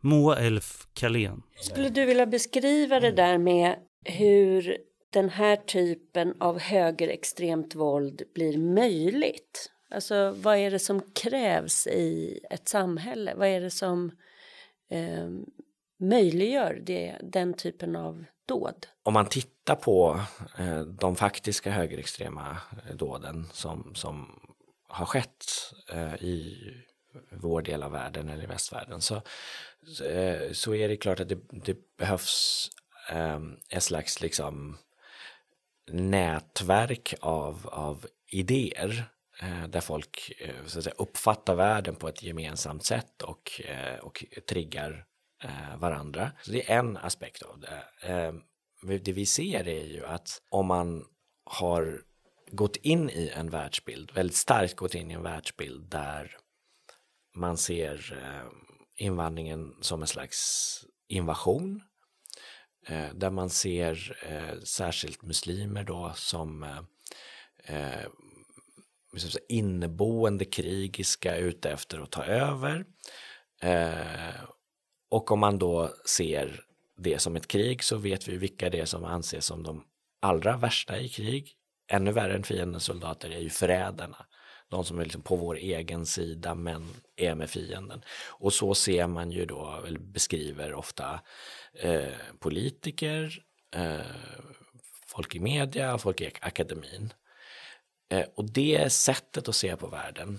Moa 0.00 0.36
Elf 0.36 0.86
Kalén. 0.94 1.42
Skulle 1.56 1.88
du 1.88 2.04
vilja 2.04 2.26
beskriva 2.26 3.00
det 3.00 3.12
där 3.12 3.38
med 3.38 3.76
hur 4.04 4.76
den 5.10 5.28
här 5.28 5.56
typen 5.56 6.34
av 6.40 6.58
högerextremt 6.58 7.74
våld 7.74 8.22
blir 8.34 8.58
möjligt? 8.58 9.70
Alltså 9.90 10.30
vad 10.30 10.56
är 10.56 10.70
det 10.70 10.78
som 10.78 11.00
krävs 11.12 11.86
i 11.86 12.40
ett 12.50 12.68
samhälle? 12.68 13.34
Vad 13.34 13.48
är 13.48 13.60
det 13.60 13.70
som 13.70 14.10
eh, 14.90 15.28
möjliggör 16.00 16.82
det, 16.86 17.16
den 17.22 17.54
typen 17.54 17.96
av 17.96 18.24
dåd? 18.46 18.86
Om 19.02 19.14
man 19.14 19.26
tittar 19.26 19.74
på 19.74 20.20
eh, 20.58 20.80
de 20.80 21.16
faktiska 21.16 21.70
högerextrema 21.70 22.56
eh, 22.88 22.96
dåden 22.96 23.46
som, 23.52 23.94
som 23.94 24.40
har 24.88 25.06
skett 25.06 25.44
eh, 25.92 26.14
i 26.14 26.56
vår 27.30 27.62
del 27.62 27.82
av 27.82 27.92
världen 27.92 28.28
eller 28.28 28.44
i 28.44 28.46
västvärlden 28.46 29.00
så, 29.00 29.14
eh, 30.04 30.52
så 30.52 30.74
är 30.74 30.88
det 30.88 30.96
klart 30.96 31.20
att 31.20 31.28
det, 31.28 31.38
det 31.50 31.96
behövs 31.96 32.70
eh, 33.10 33.40
ett 33.70 33.82
slags 33.82 34.20
liksom 34.20 34.76
nätverk 35.86 37.14
av, 37.20 37.68
av 37.72 38.06
idéer 38.26 39.04
eh, 39.42 39.68
där 39.68 39.80
folk 39.80 40.32
eh, 40.38 40.66
så 40.66 40.78
att 40.78 40.84
säga, 40.84 40.94
uppfattar 40.98 41.54
världen 41.54 41.96
på 41.96 42.08
ett 42.08 42.22
gemensamt 42.22 42.84
sätt 42.84 43.22
och, 43.22 43.60
eh, 43.64 43.98
och 43.98 44.24
triggar 44.48 45.04
Eh, 45.44 45.76
varandra. 45.76 46.32
Så 46.42 46.50
det 46.50 46.70
är 46.70 46.78
en 46.78 46.96
aspekt 46.96 47.42
av 47.42 47.60
det. 47.60 47.84
Eh, 48.00 48.32
det 48.98 49.12
vi 49.12 49.26
ser 49.26 49.68
är 49.68 49.84
ju 49.84 50.06
att 50.06 50.42
om 50.48 50.66
man 50.66 51.04
har 51.44 52.02
gått 52.50 52.76
in 52.76 53.10
i 53.10 53.32
en 53.34 53.50
världsbild, 53.50 54.10
väldigt 54.14 54.36
starkt 54.36 54.76
gått 54.76 54.94
in 54.94 55.10
i 55.10 55.14
en 55.14 55.22
världsbild 55.22 55.90
där 55.90 56.36
man 57.34 57.56
ser 57.56 58.18
eh, 58.22 58.50
invandringen 59.06 59.74
som 59.80 60.02
en 60.02 60.08
slags 60.08 60.80
invasion. 61.08 61.82
Där 63.14 63.30
man 63.30 63.50
ser 63.50 64.18
särskilt 64.64 65.22
muslimer 65.22 65.84
då 65.84 66.12
som 66.14 66.66
inneboende 69.48 70.44
krigiska 70.44 71.36
ute 71.36 71.70
efter 71.70 71.98
att 72.00 72.10
ta 72.10 72.24
över. 72.24 72.84
Och 75.08 75.30
om 75.30 75.38
man 75.38 75.58
då 75.58 75.90
ser 76.04 76.64
det 76.96 77.18
som 77.18 77.36
ett 77.36 77.48
krig 77.48 77.84
så 77.84 77.96
vet 77.96 78.28
vi 78.28 78.36
vilka 78.36 78.70
det 78.70 78.80
är 78.80 78.84
som 78.84 79.04
anses 79.04 79.46
som 79.46 79.62
de 79.62 79.84
allra 80.20 80.56
värsta 80.56 80.98
i 80.98 81.08
krig. 81.08 81.52
Ännu 81.88 82.12
värre 82.12 82.34
än 82.34 82.42
fiendens 82.42 82.84
soldater 82.84 83.30
är 83.30 83.38
ju 83.38 83.50
förrädarna. 83.50 84.26
De 84.68 84.84
som 84.84 84.98
är 84.98 85.04
liksom 85.04 85.22
på 85.22 85.36
vår 85.36 85.56
egen 85.56 86.06
sida 86.06 86.54
men 86.54 86.88
är 87.16 87.34
med 87.34 87.50
fienden. 87.50 88.04
Och 88.30 88.52
så 88.52 88.74
ser 88.74 89.06
man 89.06 89.30
ju 89.30 89.46
då, 89.46 89.82
eller 89.86 89.98
beskriver 89.98 90.74
ofta 90.74 91.20
eh, 91.74 92.12
politiker, 92.38 93.44
eh, 93.74 94.00
folk 95.06 95.34
i 95.34 95.40
media, 95.40 95.98
folk 95.98 96.20
i 96.20 96.30
akademin. 96.40 97.12
Eh, 98.08 98.26
och 98.34 98.50
det 98.50 98.92
sättet 98.92 99.48
att 99.48 99.56
se 99.56 99.76
på 99.76 99.86
världen, 99.86 100.38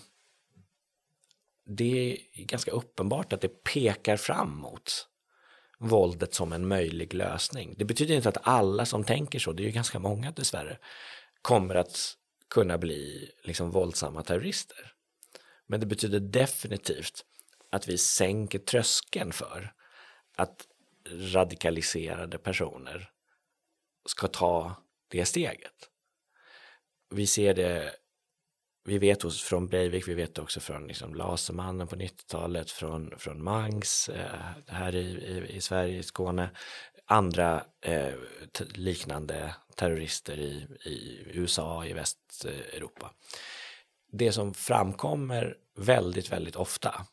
det 1.66 2.18
är 2.34 2.44
ganska 2.44 2.72
uppenbart 2.72 3.34
att 3.34 3.42
det 3.42 3.64
pekar 3.64 4.18
framåt 4.18 5.08
våldet 5.80 6.34
som 6.34 6.54
en 6.54 6.68
möjlig 6.68 7.14
lösning. 7.14 7.76
Det 7.78 7.86
betyder 7.86 8.16
inte 8.16 8.30
att 8.30 8.48
alla 8.48 8.86
som 8.86 9.04
tänker 9.04 9.40
så, 9.40 9.52
det 9.52 9.64
är 9.64 9.66
ju 9.66 9.72
ganska 9.72 10.00
många 10.00 10.32
dessvärre, 10.32 10.78
kommer 11.42 11.76
att 11.76 12.18
kunna 12.50 12.78
bli 12.78 13.32
liksom 13.44 13.72
våldsamma 13.72 14.24
terrorister. 14.24 14.94
Men 15.68 15.80
det 15.80 15.86
betyder 15.86 16.20
definitivt 16.20 17.26
att 17.70 17.88
vi 17.88 17.98
sänker 17.98 18.60
tröskeln 18.60 19.32
för 19.32 19.74
att 20.36 20.68
radikaliserade 21.12 22.38
personer 22.38 23.10
ska 24.06 24.28
ta 24.28 24.76
det 25.08 25.26
steget. 25.26 25.90
Vi 27.10 27.28
ser 27.28 27.54
det, 27.54 27.96
vi 28.88 28.98
vet 28.98 29.22
hos, 29.22 29.44
från 29.44 29.68
Breivik, 29.68 30.08
vi 30.08 30.14
vet 30.14 30.40
också 30.40 30.60
från 30.60 30.88
liksom 30.88 31.16
Lasermannen 31.16 31.88
på 31.88 31.96
90-talet, 31.96 32.72
från, 32.72 33.14
från 33.18 33.44
Mangs 33.44 34.10
eh, 34.10 34.40
här 34.68 34.96
i, 34.96 35.00
i, 35.00 35.56
i 35.56 35.62
Sverige, 35.62 35.98
i 35.98 36.04
Skåne, 36.04 36.50
andra 37.06 37.64
eh, 37.82 38.14
liknande 38.74 39.56
terrorister 39.76 40.40
i, 40.40 40.68
i 40.90 41.24
USA, 41.34 41.86
i 41.86 41.94
Västeuropa. 41.94 43.12
Det 44.12 44.32
som 44.32 44.54
framkommer 44.54 45.58
väldigt, 45.78 46.32
väldigt 46.32 46.56
ofta 46.56 47.06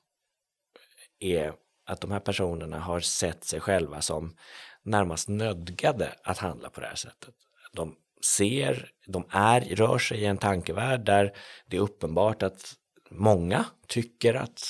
är 1.19 1.55
att 1.87 2.00
de 2.00 2.11
här 2.11 2.21
personerna 2.21 2.79
har 2.79 3.00
sett 3.00 3.45
sig 3.45 3.61
själva 3.61 4.00
som 4.00 4.37
närmast 4.83 5.29
nödgade 5.29 6.14
att 6.23 6.38
handla 6.38 6.71
på 6.71 6.81
det 6.81 6.87
här 6.87 6.95
sättet. 6.95 7.35
De 7.73 7.97
ser, 8.25 8.91
de 9.07 9.25
är, 9.31 9.61
rör 9.61 9.99
sig 9.99 10.19
i 10.19 10.25
en 10.25 10.38
tankevärld 10.38 11.00
där 11.05 11.33
det 11.67 11.76
är 11.76 11.81
uppenbart 11.81 12.43
att 12.43 12.75
många 13.11 13.64
tycker 13.87 14.35
att 14.35 14.62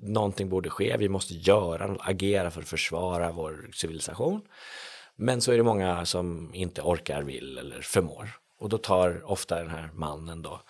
någonting 0.00 0.48
borde 0.48 0.70
ske, 0.70 0.96
vi 0.96 1.08
måste 1.08 1.34
göra, 1.34 1.96
agera 2.00 2.50
för 2.50 2.60
att 2.60 2.68
försvara 2.68 3.32
vår 3.32 3.70
civilisation. 3.72 4.40
Men 5.16 5.40
så 5.40 5.52
är 5.52 5.56
det 5.56 5.62
många 5.62 6.06
som 6.06 6.54
inte 6.54 6.82
orkar, 6.82 7.22
vill 7.22 7.58
eller 7.58 7.80
förmår. 7.80 8.30
Och 8.58 8.68
då 8.68 8.78
tar 8.78 9.30
ofta 9.30 9.58
den 9.58 9.70
här 9.70 9.90
mannen 9.94 10.42
då 10.42 10.60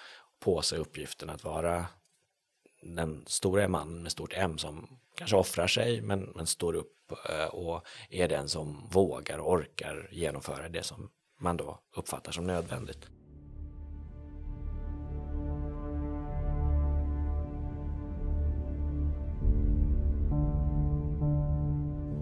på 0.40 0.62
sig 0.62 0.78
uppgiften 0.78 1.30
att 1.30 1.44
vara 1.44 1.86
den 2.82 3.24
stora 3.26 3.68
mannen 3.68 4.02
med 4.02 4.12
stort 4.12 4.32
M 4.34 4.58
som 4.58 4.98
kanske 5.16 5.36
offrar 5.36 5.66
sig 5.66 6.00
men, 6.00 6.20
men 6.20 6.46
står 6.46 6.74
upp 6.74 7.12
eh, 7.28 7.46
och 7.46 7.86
är 8.10 8.28
den 8.28 8.48
som 8.48 8.88
vågar 8.92 9.38
och 9.38 9.52
orkar 9.52 10.08
genomföra 10.12 10.68
det 10.68 10.82
som 10.82 11.10
man 11.38 11.56
då 11.56 11.78
uppfattar 11.96 12.32
som 12.32 12.46
nödvändigt. 12.46 13.10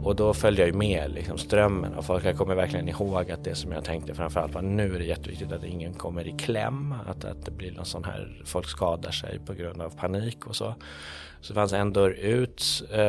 Och 0.05 0.17
då 0.17 0.35
följde 0.35 0.63
jag 0.63 0.67
ju 0.67 0.73
med 0.73 1.11
liksom, 1.11 1.39
strömmen 1.39 1.95
och 1.95 2.05
folk 2.05 2.37
kommer 2.37 2.55
verkligen 2.55 2.89
ihåg 2.89 3.31
att 3.31 3.45
det 3.45 3.55
som 3.55 3.73
jag 3.73 3.85
tänkte 3.85 4.15
framförallt 4.15 4.55
var 4.55 4.63
nu 4.63 4.95
är 4.95 4.99
det 4.99 5.05
jätteviktigt 5.05 5.53
att 5.53 5.65
ingen 5.65 5.95
kommer 5.95 6.29
i 6.29 6.33
kläm, 6.33 6.95
att, 7.07 7.25
att 7.25 7.45
det 7.45 7.51
blir 7.51 7.73
någon 7.73 7.85
sån 7.85 8.05
här, 8.05 8.43
folk 8.45 8.67
skadar 8.67 9.11
sig 9.11 9.39
på 9.47 9.55
grund 9.55 9.83
av 9.83 9.91
panik 9.91 10.47
och 10.47 10.57
så. 10.57 10.75
Så 11.41 11.53
det 11.53 11.55
fanns 11.55 11.73
en 11.73 11.93
dörr 11.93 12.11
ut, 12.11 12.63
eh, 12.93 13.01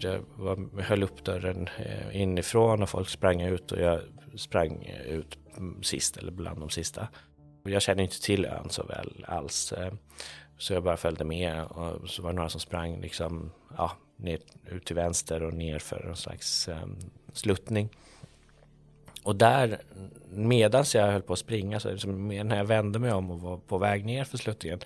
jag 0.00 0.68
höll 0.82 1.02
upp 1.02 1.24
dörren 1.24 1.68
eh, 1.78 2.20
inifrån 2.20 2.82
och 2.82 2.88
folk 2.88 3.08
sprang 3.08 3.42
ut 3.42 3.72
och 3.72 3.80
jag 3.80 4.00
sprang 4.36 4.86
ut 5.06 5.38
sist 5.82 6.16
eller 6.16 6.32
bland 6.32 6.60
de 6.60 6.70
sista. 6.70 7.08
Jag 7.62 7.82
kände 7.82 8.02
inte 8.02 8.22
till 8.22 8.44
ön 8.44 8.70
så 8.70 8.82
väl 8.82 9.24
alls. 9.28 9.72
Eh, 9.72 9.92
så 10.58 10.72
jag 10.72 10.82
bara 10.82 10.96
följde 10.96 11.24
med 11.24 11.64
och 11.64 12.08
så 12.10 12.22
var 12.22 12.30
det 12.30 12.36
några 12.36 12.48
som 12.48 12.60
sprang 12.60 13.00
liksom, 13.00 13.50
ja, 13.76 13.92
ner, 14.16 14.38
ut 14.66 14.84
till 14.84 14.96
vänster 14.96 15.42
och 15.42 15.54
ner 15.54 15.78
för 15.78 16.08
en 16.08 16.16
slags 16.16 16.68
um, 16.68 16.96
sluttning. 17.32 17.88
Och 19.22 19.36
där, 19.36 19.78
medans 20.30 20.94
jag 20.94 21.12
höll 21.12 21.22
på 21.22 21.32
att 21.32 21.38
springa, 21.38 21.80
så 21.80 21.90
liksom, 21.90 22.28
när 22.28 22.56
jag 22.56 22.64
vände 22.64 22.98
mig 22.98 23.12
om 23.12 23.30
och 23.30 23.40
var 23.40 23.56
på 23.56 23.78
väg 23.78 24.04
ner 24.04 24.24
för 24.24 24.38
sluttningen, 24.38 24.80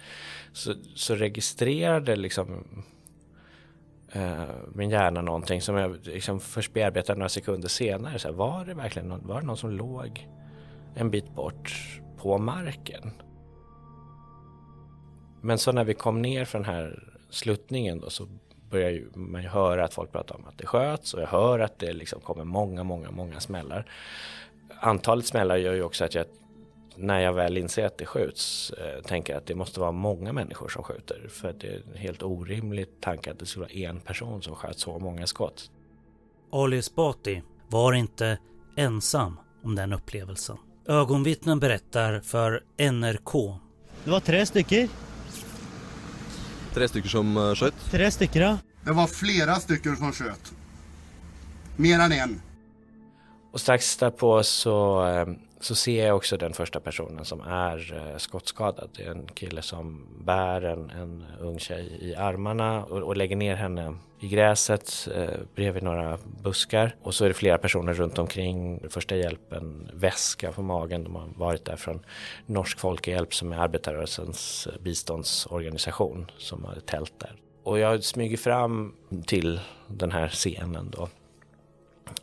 så, 0.52 0.75
så 0.94 1.14
registrerade 1.14 2.16
liksom 2.16 2.64
eh, 4.12 4.42
min 4.75 4.90
hjärna 4.90 5.22
någonting 5.22 5.62
som 5.62 5.76
jag 5.76 6.06
liksom 6.06 6.40
först 6.40 6.72
bearbetade 6.72 7.18
några 7.18 7.28
sekunder 7.28 7.68
senare. 7.68 8.18
Så 8.18 8.28
här, 8.28 8.34
var 8.34 8.64
det 8.64 8.75
verkligen 8.75 9.08
någon, 9.08 9.26
var 9.26 9.40
det 9.40 9.46
någon 9.46 9.56
som 9.56 9.70
låg 9.70 10.28
en 10.95 11.11
bit 11.11 11.35
bort 11.35 12.00
på 12.16 12.38
marken? 12.38 13.11
Men 15.40 15.59
så 15.59 15.73
när 15.73 15.85
vi 15.85 15.95
kom 15.95 16.23
ner 16.23 16.45
för 16.45 16.59
den 16.59 16.64
här 16.64 17.18
sluttningen 17.30 18.00
då 18.00 18.11
så 18.11 18.28
börjar 18.71 19.02
man 19.14 19.42
ju 19.42 19.49
höra 19.49 19.85
att 19.85 19.95
folk 19.95 20.12
pratar 20.12 20.35
om 20.35 20.45
att 20.45 20.59
det 20.59 20.66
sköts 20.66 21.14
och 21.14 21.23
jag 21.23 21.26
hör 21.26 21.59
att 21.59 21.78
det 21.78 21.92
liksom 21.92 22.21
kommer 22.21 22.45
många, 22.45 22.85
många, 22.85 23.11
många 23.11 23.40
smällar. 23.40 23.90
Antalet 24.80 25.26
smällar 25.26 25.57
gör 25.57 25.75
ju 25.75 25.83
också 25.83 26.04
att 26.04 26.14
jag 26.14 26.26
när 26.99 27.21
jag 27.21 27.33
väl 27.33 27.57
inser 27.57 27.87
att 27.87 27.99
det 27.99 28.07
skjuts 28.07 28.71
eh, 28.71 29.02
tänker 29.02 29.37
att 29.37 29.47
det 29.47 29.54
måste 29.54 29.80
vara 29.80 29.92
många 29.92 30.33
människor 30.33 30.68
som 30.68 30.83
skjuter. 30.83 31.28
För 31.28 31.49
att 31.49 31.61
det 31.61 31.66
är 31.66 31.83
en 31.92 31.99
helt 31.99 32.23
orimlig 32.23 32.87
tanke 33.00 33.30
att 33.30 33.38
det 33.38 33.47
skulle 33.47 33.64
vara 33.64 33.73
en 33.73 34.00
person 34.00 34.42
som 34.42 34.54
sköt 34.54 34.78
så 34.78 34.99
många 34.99 35.26
skott. 35.26 35.71
Ali 36.52 36.78
Esbati 36.78 37.42
var 37.68 37.92
inte 37.92 38.38
ensam 38.76 39.40
om 39.62 39.75
den 39.75 39.92
upplevelsen. 39.92 40.57
Ögonvittnen 40.88 41.61
berättar 41.61 42.21
för 42.21 42.62
NRK. 42.90 43.59
Det 44.04 44.11
var 44.11 44.21
tre 44.21 44.47
stycken 44.47 44.88
Tre 46.75 46.88
stycken 46.88 47.11
som 47.11 47.37
uh, 47.37 47.54
sköt? 47.54 47.75
Tre 47.90 48.11
stycken 48.11 48.42
ja. 48.42 48.59
Det 48.85 48.92
var 48.92 49.07
flera 49.07 49.54
stycken 49.54 49.97
som 49.97 50.12
sköt. 50.12 50.52
Mer 51.76 51.99
än 52.00 52.12
en. 52.12 52.40
Och 53.52 53.61
strax 53.61 53.97
därpå 53.97 54.42
så, 54.42 55.07
eh, 55.07 55.26
så 55.61 55.75
ser 55.75 56.07
jag 56.07 56.17
också 56.17 56.37
den 56.37 56.53
första 56.53 56.81
personen 56.81 57.25
som 57.25 57.41
är 57.41 57.95
eh, 57.95 58.17
skottskadad. 58.17 58.91
Det 58.97 59.03
är 59.03 59.11
en 59.11 59.27
kille 59.27 59.62
som 59.62 60.07
bär 60.25 60.62
en, 60.62 60.91
en 60.91 61.25
ung 61.41 61.59
tjej 61.59 61.99
i 62.00 62.15
armarna 62.15 62.85
och, 62.85 63.03
och 63.03 63.17
lägger 63.17 63.37
ner 63.37 63.55
henne 63.55 63.95
i 64.21 64.29
gräset 64.29 65.09
eh, 65.15 65.41
bredvid 65.55 65.83
några 65.83 66.19
buskar. 66.43 66.95
Och 67.03 67.15
så 67.15 67.25
är 67.25 67.29
det 67.29 67.35
flera 67.35 67.59
personer 67.59 67.95
runt 67.95 68.19
omkring. 68.19 68.81
Första 68.88 69.17
hjälpen, 69.17 69.91
väska 69.95 70.53
på 70.53 70.62
magen. 70.62 71.05
De 71.05 71.15
har 71.15 71.29
varit 71.37 71.65
där 71.65 71.77
från 71.77 72.00
Norsk 72.47 72.79
Folkehjälp 72.79 73.35
som 73.35 73.53
är 73.53 73.57
arbetarrörelsens 73.57 74.67
eh, 74.67 74.81
biståndsorganisation 74.83 76.31
som 76.38 76.65
har 76.65 76.75
tält 76.75 77.12
där. 77.19 77.33
Och 77.62 77.79
jag 77.79 78.05
smyger 78.05 78.37
fram 78.37 78.95
till 79.27 79.61
den 79.87 80.12
här 80.12 80.29
scenen 80.29 80.91
då 80.91 81.09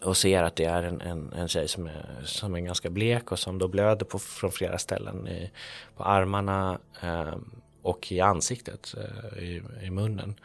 och 0.02 0.18
ser 0.18 0.44
att 0.44 0.56
det 0.56 0.66
är 0.66 0.84
en, 0.84 1.02
en, 1.02 1.34
en 1.34 1.48
tjej 1.48 1.68
som 1.68 1.86
är, 1.88 2.22
som 2.24 2.56
är 2.56 2.60
ganska 2.60 2.90
blek 2.90 3.32
och 3.32 3.40
som 3.40 3.58
då 3.58 3.68
blöder 3.68 4.06
på, 4.06 4.20
från 4.20 4.52
flera 4.52 4.78
ställen 4.78 5.28
i, 5.28 5.52
på 5.98 6.04
armarna 6.04 6.80
eh, 7.02 7.36
och 7.82 8.12
i 8.12 8.20
ansiktet, 8.22 8.96
eh, 8.98 9.44
i, 9.44 9.62
i 9.82 9.90
munnen. 9.90 10.36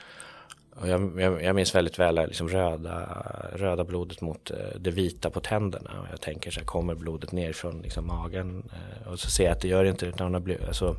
Och 0.81 0.89
jag, 0.89 1.21
jag, 1.21 1.43
jag 1.43 1.55
minns 1.57 1.75
väldigt 1.75 1.99
väl 1.99 2.15
liksom 2.15 2.49
röda, 2.49 3.07
röda 3.53 3.85
blodet 3.85 4.21
mot 4.21 4.51
eh, 4.51 4.57
det 4.81 4.91
vita 4.91 5.31
på 5.31 5.41
tänderna. 5.41 5.91
Och 6.01 6.07
jag 6.11 6.21
tänker 6.21 6.51
så 6.51 6.61
här, 6.61 6.67
kommer 6.67 6.95
blodet 6.95 7.33
ner 7.33 7.53
från 7.53 7.83
liksom 7.83 8.07
magen? 8.07 8.63
Eh, 8.73 9.13
och 9.13 9.21
så 9.21 9.31
ser 9.31 9.45
jag 9.45 9.53
att 9.53 9.61
det 9.61 9.69
gör 9.69 9.85
det 9.85 9.91
inte 9.91 10.07
utan 10.07 10.27
hon 10.27 10.35
har 10.35 10.41
blivit, 10.41 10.69
alltså, 10.69 10.97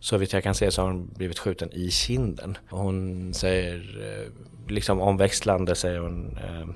så 0.00 0.16
vitt 0.16 0.32
jag 0.32 0.42
kan 0.42 0.54
se 0.54 0.70
så 0.70 0.82
har 0.82 0.88
hon 0.88 1.06
blivit 1.06 1.38
skjuten 1.38 1.72
i 1.72 1.90
kinden. 1.90 2.58
Och 2.70 2.78
hon 2.78 3.34
säger, 3.34 3.76
eh, 4.02 4.32
liksom 4.72 5.00
omväxlande 5.00 5.74
säger 5.74 5.98
hon 5.98 6.38
ehm, 6.38 6.74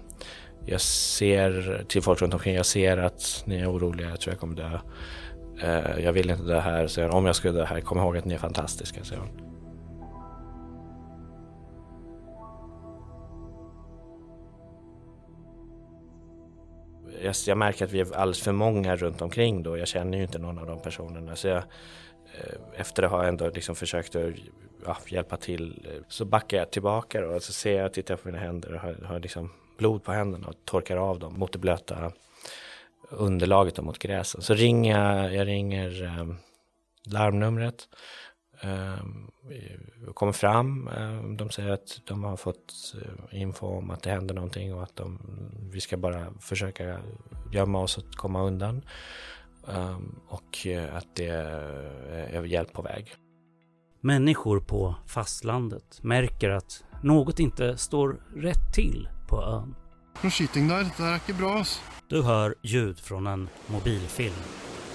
jag 0.69 0.81
ser 0.81 1.85
till 1.89 2.03
folk 2.03 2.23
runt 2.23 2.35
omkring, 2.35 2.55
jag 2.55 2.67
ser 2.67 2.97
att 2.97 3.43
ni 3.47 3.61
är 3.61 3.73
oroliga, 3.73 4.09
jag 4.09 4.21
tror 4.21 4.33
jag 4.33 4.41
kommer 4.41 4.57
dö. 4.57 4.79
Eh, 5.63 6.05
jag 6.05 6.13
vill 6.13 6.31
inte 6.31 6.43
dö 6.43 6.61
här, 6.61 6.87
säger 6.87 7.09
hon. 7.09 7.19
Om 7.19 7.27
jag 7.27 7.37
skulle 7.37 7.59
dö 7.59 7.65
här, 7.65 7.81
kom 7.81 7.99
ihåg 7.99 8.17
att 8.17 8.25
ni 8.25 8.35
är 8.35 8.39
fantastiska, 8.39 9.05
säger 9.05 9.23
hon. 9.23 9.41
Jag, 17.23 17.35
jag, 17.47 17.59
märker 17.59 17.85
att 17.85 17.93
vi 17.93 18.01
är 18.01 18.17
alldeles 18.17 18.43
för 18.43 18.53
många 18.53 18.97
runt 18.97 19.23
omkring 19.23 19.63
då. 19.63 19.79
Jag 19.79 19.89
känner 19.89 20.19
ju 20.19 20.25
inte 20.25 20.39
någon 20.39 20.59
av 20.59 20.67
de 20.67 20.83
personerna. 20.83 21.37
Så 21.37 21.49
jag, 21.49 21.57
eh, 21.57 22.55
efter 22.75 23.03
att 23.03 23.11
ha 23.11 23.25
ändå 23.25 23.51
liksom 23.51 23.77
försökt 23.77 24.17
att 24.17 24.33
ja, 24.85 24.97
hjälpa 25.09 25.37
till 25.37 25.87
så 26.09 26.25
backar 26.25 26.59
jag 26.59 26.71
tillbaka 26.71 27.21
då. 27.21 27.27
Och 27.29 27.43
så 27.43 27.53
ser 27.53 27.79
jag, 27.79 27.93
tittar 27.93 28.17
på 28.17 28.29
mina 28.29 28.39
händer 28.39 28.75
och 28.75 28.81
har, 28.81 28.95
har 29.05 29.21
liksom 29.21 29.51
blod 29.77 30.05
på 30.05 30.13
händerna 30.13 30.49
och 30.49 30.55
torkar 30.65 30.97
av 30.97 31.19
dem 31.19 31.39
mot 31.39 31.53
det 31.53 31.59
blöta 31.59 32.13
underlaget 33.11 33.79
och 33.79 33.85
mot 33.85 33.99
gräsen. 33.99 34.43
Så 34.43 34.55
ringer 34.55 35.01
jag, 35.01 35.35
jag 35.35 35.47
ringer 35.47 36.05
eh, 36.05 36.27
larmnumret. 37.05 37.89
Eh, 38.61 39.05
kommer 40.15 40.33
fram, 40.33 40.89
eh, 40.89 41.23
de 41.37 41.51
säger 41.51 41.71
att 41.71 42.01
de 42.07 42.25
har 42.25 42.37
fått 42.37 42.95
eh, 43.03 43.41
info 43.41 43.67
om 43.67 43.91
att 43.91 44.03
det 44.03 44.11
händer 44.11 44.35
någonting 44.35 44.75
och 44.75 44.83
att 44.83 44.97
de, 44.97 45.19
vi 45.73 45.81
ska 45.81 45.97
bara 45.97 46.33
försöka 46.41 47.01
gömma 47.53 47.81
oss 47.81 47.99
och 47.99 48.15
komma 48.15 48.43
undan. 48.43 48.83
Um, 49.69 50.21
och 50.29 50.67
eh, 50.67 50.97
att 50.97 51.15
det 51.15 51.27
är 51.27 52.45
hjälp 52.45 52.73
på 52.73 52.83
väg. 52.83 53.15
Människor 54.01 54.61
på 54.61 54.95
fastlandet 55.07 56.03
märker 56.03 56.51
att 56.51 56.85
något 57.03 57.41
inte 57.41 57.77
står 57.77 58.21
rätt 58.37 58.75
till 58.75 59.09
på 59.27 59.43
ön. 59.43 59.75
Någon 60.23 60.31
skyting 60.31 60.69
där, 60.69 60.87
det 60.97 61.03
är 61.03 61.15
inte 61.15 61.33
bra. 61.33 61.59
Alltså. 61.59 61.81
Du 62.09 62.23
hör 62.23 62.55
ljud 62.63 63.01
från 63.01 63.27
en 63.27 63.49
mobilfilm. 63.67 64.35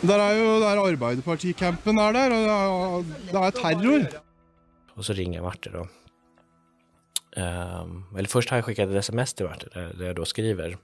Där 0.01 0.19
är 0.19 0.33
ju 0.33 0.59
där 0.59 0.87
Arbeiderparticampen 0.87 1.97
är 1.97 2.13
där 2.13 2.29
och 2.29 3.03
det 3.03 3.37
är 3.37 3.51
terror. 3.51 4.07
Och 4.93 5.05
så 5.05 5.13
ringer 5.13 5.41
Marte 5.41 5.69
då. 5.69 5.87
Um, 7.41 8.05
eller 8.17 8.29
först 8.29 8.49
har 8.49 8.57
jag 8.57 8.65
skickat 8.65 8.89
ett 8.89 8.95
sms 8.95 9.33
till 9.33 9.45
Marte 9.45 9.67
där, 9.73 9.93
där 9.93 10.05
jag 10.05 10.15
då 10.15 10.25
skriver 10.25 10.69
uh, 10.69 10.77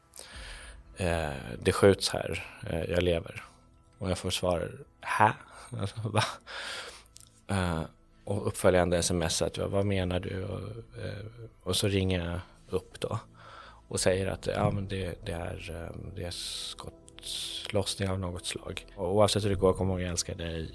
Det 1.64 1.72
skjuts 1.72 2.10
här, 2.10 2.46
uh, 2.74 2.92
jag 2.92 3.04
lever. 3.04 3.44
Och 3.98 4.10
jag 4.10 4.18
får 4.18 4.30
svar, 4.30 4.72
hä? 5.02 5.34
Alltså, 5.80 5.96
va? 6.04 6.24
Uh, 7.52 7.84
och 8.24 8.48
uppföljande 8.48 8.98
sms 8.98 9.42
att 9.42 9.58
vad 9.58 9.86
menar 9.86 10.20
du? 10.20 10.44
Och, 10.44 10.62
och 11.64 11.76
så 11.76 11.88
ringer 11.88 12.26
jag 12.26 12.40
upp 12.70 13.00
då 13.00 13.20
och 13.88 14.00
säger 14.00 14.28
att 14.28 14.48
ja, 14.48 14.72
men 14.72 14.88
det, 14.88 15.26
det, 15.26 15.32
är, 15.32 15.92
det 16.16 16.24
är 16.24 16.32
skottlossning 16.32 18.10
av 18.10 18.20
något 18.20 18.46
slag. 18.46 18.86
Och 18.96 19.16
oavsett 19.16 19.46
hur 19.46 19.50
det 19.50 19.56
går 19.56 19.74
kommer 19.74 20.00
jag 20.00 20.10
älska 20.10 20.36
dig. 20.36 20.72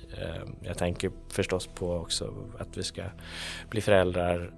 Jag 0.62 0.78
tänker 0.78 1.10
förstås 1.28 1.66
på 1.66 1.92
också 1.94 2.34
att 2.58 2.76
vi 2.76 2.82
ska 2.82 3.02
bli 3.70 3.80
föräldrar. 3.80 4.54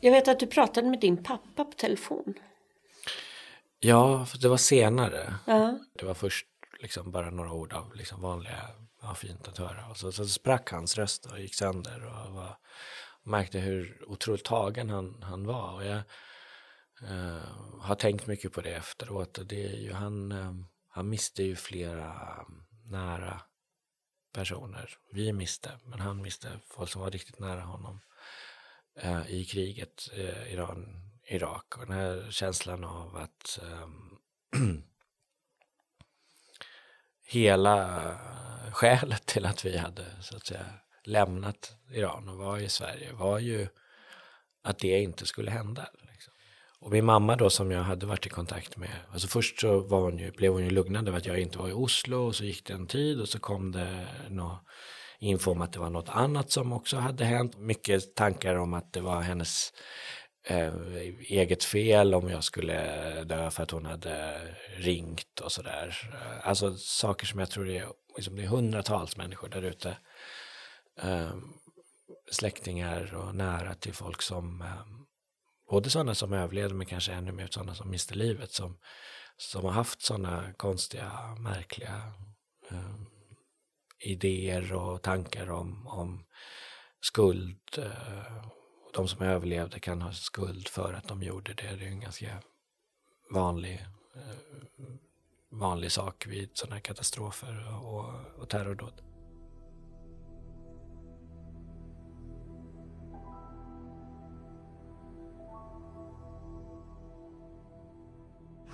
Jag 0.00 0.12
vet 0.12 0.28
att 0.28 0.40
du 0.40 0.46
pratade 0.46 0.88
med 0.88 1.00
din 1.00 1.22
pappa 1.22 1.64
på 1.64 1.72
telefon. 1.72 2.34
Ja, 3.80 4.26
det 4.40 4.48
var 4.48 4.56
senare. 4.56 5.34
Ja. 5.46 5.78
Det 5.98 6.06
var 6.06 6.14
först 6.14 6.46
liksom 6.80 7.10
bara 7.10 7.30
några 7.30 7.52
ord 7.52 7.72
av 7.72 7.94
liksom 7.94 8.22
vanliga, 8.22 8.68
ja, 9.08 9.14
fint 9.14 9.48
att 9.48 9.58
höra. 9.58 9.86
Och 9.86 9.96
så, 9.96 10.12
så 10.12 10.26
sprack 10.26 10.70
hans 10.70 10.98
röst 10.98 11.26
och 11.26 11.40
gick 11.40 11.54
sönder 11.54 12.04
och 12.04 12.34
var, 12.34 12.58
märkte 13.22 13.58
hur 13.58 14.04
otroligt 14.06 14.44
tagen 14.44 14.90
han, 14.90 15.22
han 15.22 15.46
var. 15.46 15.72
Och 15.72 15.84
jag 15.84 16.02
eh, 17.02 17.48
har 17.80 17.94
tänkt 17.94 18.26
mycket 18.26 18.52
på 18.52 18.60
det 18.60 18.74
efteråt. 18.74 19.38
Och 19.38 19.46
det 19.46 19.66
är 19.66 19.76
ju, 19.76 19.92
han, 19.92 20.32
eh, 20.32 20.52
han 20.88 21.08
miste 21.08 21.42
ju 21.42 21.56
flera 21.56 22.12
mm, 22.48 22.64
nära 22.84 23.40
personer. 24.32 24.98
Vi 25.12 25.32
miste, 25.32 25.70
men 25.84 26.00
han 26.00 26.22
miste 26.22 26.48
folk 26.66 26.90
som 26.90 27.02
var 27.02 27.10
riktigt 27.10 27.38
nära 27.38 27.60
honom 27.60 28.00
eh, 28.96 29.30
i 29.30 29.44
kriget 29.44 30.08
eh, 30.12 30.52
Iran 30.52 31.06
Irak 31.28 31.78
och 31.78 31.86
den 31.86 31.96
här 31.96 32.30
känslan 32.30 32.84
av 32.84 33.16
att 33.16 33.58
ehm, 33.62 34.18
hela 37.26 38.10
skälet 38.76 39.26
till 39.26 39.46
att 39.46 39.64
vi 39.64 39.76
hade 39.76 40.04
så 40.20 40.36
att 40.36 40.46
säga 40.46 40.66
lämnat 41.04 41.76
Iran 41.94 42.28
och 42.28 42.36
var 42.36 42.58
i 42.58 42.68
Sverige 42.68 43.12
var 43.12 43.38
ju 43.38 43.68
att 44.64 44.78
det 44.78 45.00
inte 45.00 45.26
skulle 45.26 45.50
hända. 45.50 45.88
Liksom. 46.12 46.32
Och 46.80 46.90
min 46.90 47.04
mamma 47.04 47.36
då 47.36 47.50
som 47.50 47.70
jag 47.70 47.82
hade 47.82 48.06
varit 48.06 48.26
i 48.26 48.28
kontakt 48.28 48.76
med, 48.76 48.90
alltså 49.12 49.28
först 49.28 49.60
så 49.60 49.80
var 49.80 50.00
hon 50.00 50.18
ju, 50.18 50.30
blev 50.30 50.52
hon 50.52 50.64
ju 50.64 50.70
lugnad 50.70 51.08
över 51.08 51.18
att 51.18 51.26
jag 51.26 51.38
inte 51.38 51.58
var 51.58 51.68
i 51.68 51.72
Oslo 51.72 52.16
och 52.16 52.34
så 52.34 52.44
gick 52.44 52.66
det 52.66 52.72
en 52.72 52.86
tid 52.86 53.20
och 53.20 53.28
så 53.28 53.38
kom 53.38 53.72
det 53.72 54.06
något 54.30 54.60
info 55.18 55.50
om 55.50 55.60
att 55.60 55.72
det 55.72 55.78
var 55.78 55.90
något 55.90 56.08
annat 56.08 56.50
som 56.50 56.72
också 56.72 56.96
hade 56.96 57.24
hänt. 57.24 57.58
Mycket 57.58 58.14
tankar 58.14 58.54
om 58.54 58.74
att 58.74 58.92
det 58.92 59.00
var 59.00 59.20
hennes 59.20 59.72
eh, 60.48 60.74
eget 61.28 61.64
fel 61.64 62.14
om 62.14 62.28
jag 62.28 62.44
skulle 62.44 62.74
dö 63.24 63.50
för 63.50 63.62
att 63.62 63.70
hon 63.70 63.86
hade 63.86 64.40
ringt 64.76 65.40
och 65.40 65.52
sådär. 65.52 65.96
Alltså 66.42 66.76
saker 66.76 67.26
som 67.26 67.40
jag 67.40 67.50
tror 67.50 67.68
är, 67.68 67.86
liksom, 68.16 68.36
det 68.36 68.42
är 68.42 68.46
hundratals 68.46 69.16
människor 69.16 69.48
där 69.48 69.62
ute. 69.62 69.98
Eh, 71.00 71.36
släktingar 72.30 73.14
och 73.14 73.34
nära 73.34 73.74
till 73.74 73.94
folk 73.94 74.22
som, 74.22 74.62
eh, 74.62 74.86
både 75.70 75.90
sådana 75.90 76.14
som 76.14 76.32
överlevde 76.32 76.74
men 76.74 76.86
kanske 76.86 77.12
ännu 77.12 77.32
mer 77.32 77.48
sådana 77.50 77.74
som 77.74 77.90
miste 77.90 78.14
livet 78.14 78.52
som, 78.52 78.78
som 79.36 79.64
har 79.64 79.72
haft 79.72 80.02
sådana 80.02 80.52
konstiga, 80.52 81.36
märkliga 81.38 82.12
eh, 82.70 82.94
idéer 83.98 84.72
och 84.72 85.02
tankar 85.02 85.50
om, 85.50 85.86
om 85.86 86.24
skuld 87.00 87.60
eh, 87.78 88.46
de 88.94 89.08
som 89.08 89.22
överlevde 89.22 89.80
kan 89.80 90.02
ha 90.02 90.12
skuld 90.12 90.68
för 90.68 90.92
att 90.92 91.08
de 91.08 91.22
gjorde 91.22 91.54
det. 91.54 91.76
Det 91.76 91.84
är 91.84 91.88
en 91.88 92.00
ganska 92.00 92.42
vanlig, 93.34 93.86
eh, 94.14 94.84
vanlig 95.58 95.92
sak 95.92 96.26
vid 96.26 96.48
sådana 96.52 96.74
här 96.74 96.80
katastrofer 96.80 97.66
och, 97.82 98.04
och 98.38 98.48
terrordåd. 98.48 99.02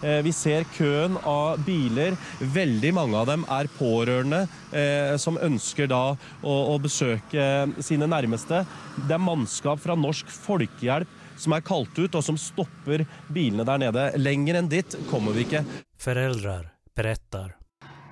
Eh, 0.02 0.22
vi 0.22 0.32
ser 0.32 0.64
køen 0.64 1.16
av 1.22 1.64
biler. 1.64 2.16
Veldig 2.40 2.94
mange 2.94 3.18
av 3.20 3.28
dem 3.30 3.44
er 3.46 3.68
pårørende 3.78 4.40
eh, 4.74 5.14
som 5.22 5.38
ønsker 5.38 5.86
da 5.86 6.16
å, 6.42 6.56
å, 6.72 6.74
besøke 6.82 7.44
sine 7.78 8.10
nærmeste. 8.10 8.64
Det 9.06 9.14
er 9.14 9.22
mannskap 9.22 9.78
fra 9.84 9.94
Norsk 9.94 10.26
Folkehjelp 10.26 11.20
som 11.38 11.54
er 11.54 11.62
kalt 11.66 11.94
ut, 11.98 12.18
og 12.18 12.22
som 12.22 12.38
stopper 12.38 13.06
bilene 13.30 13.66
der 13.66 13.86
nede. 13.86 14.10
Lenger 14.18 14.58
enn 14.58 14.70
dit 14.70 14.98
kommer 15.10 15.38
vi 15.38 15.46
ikke. 15.46 15.64
Föräldrar 16.02 16.71
berättar. 16.96 17.56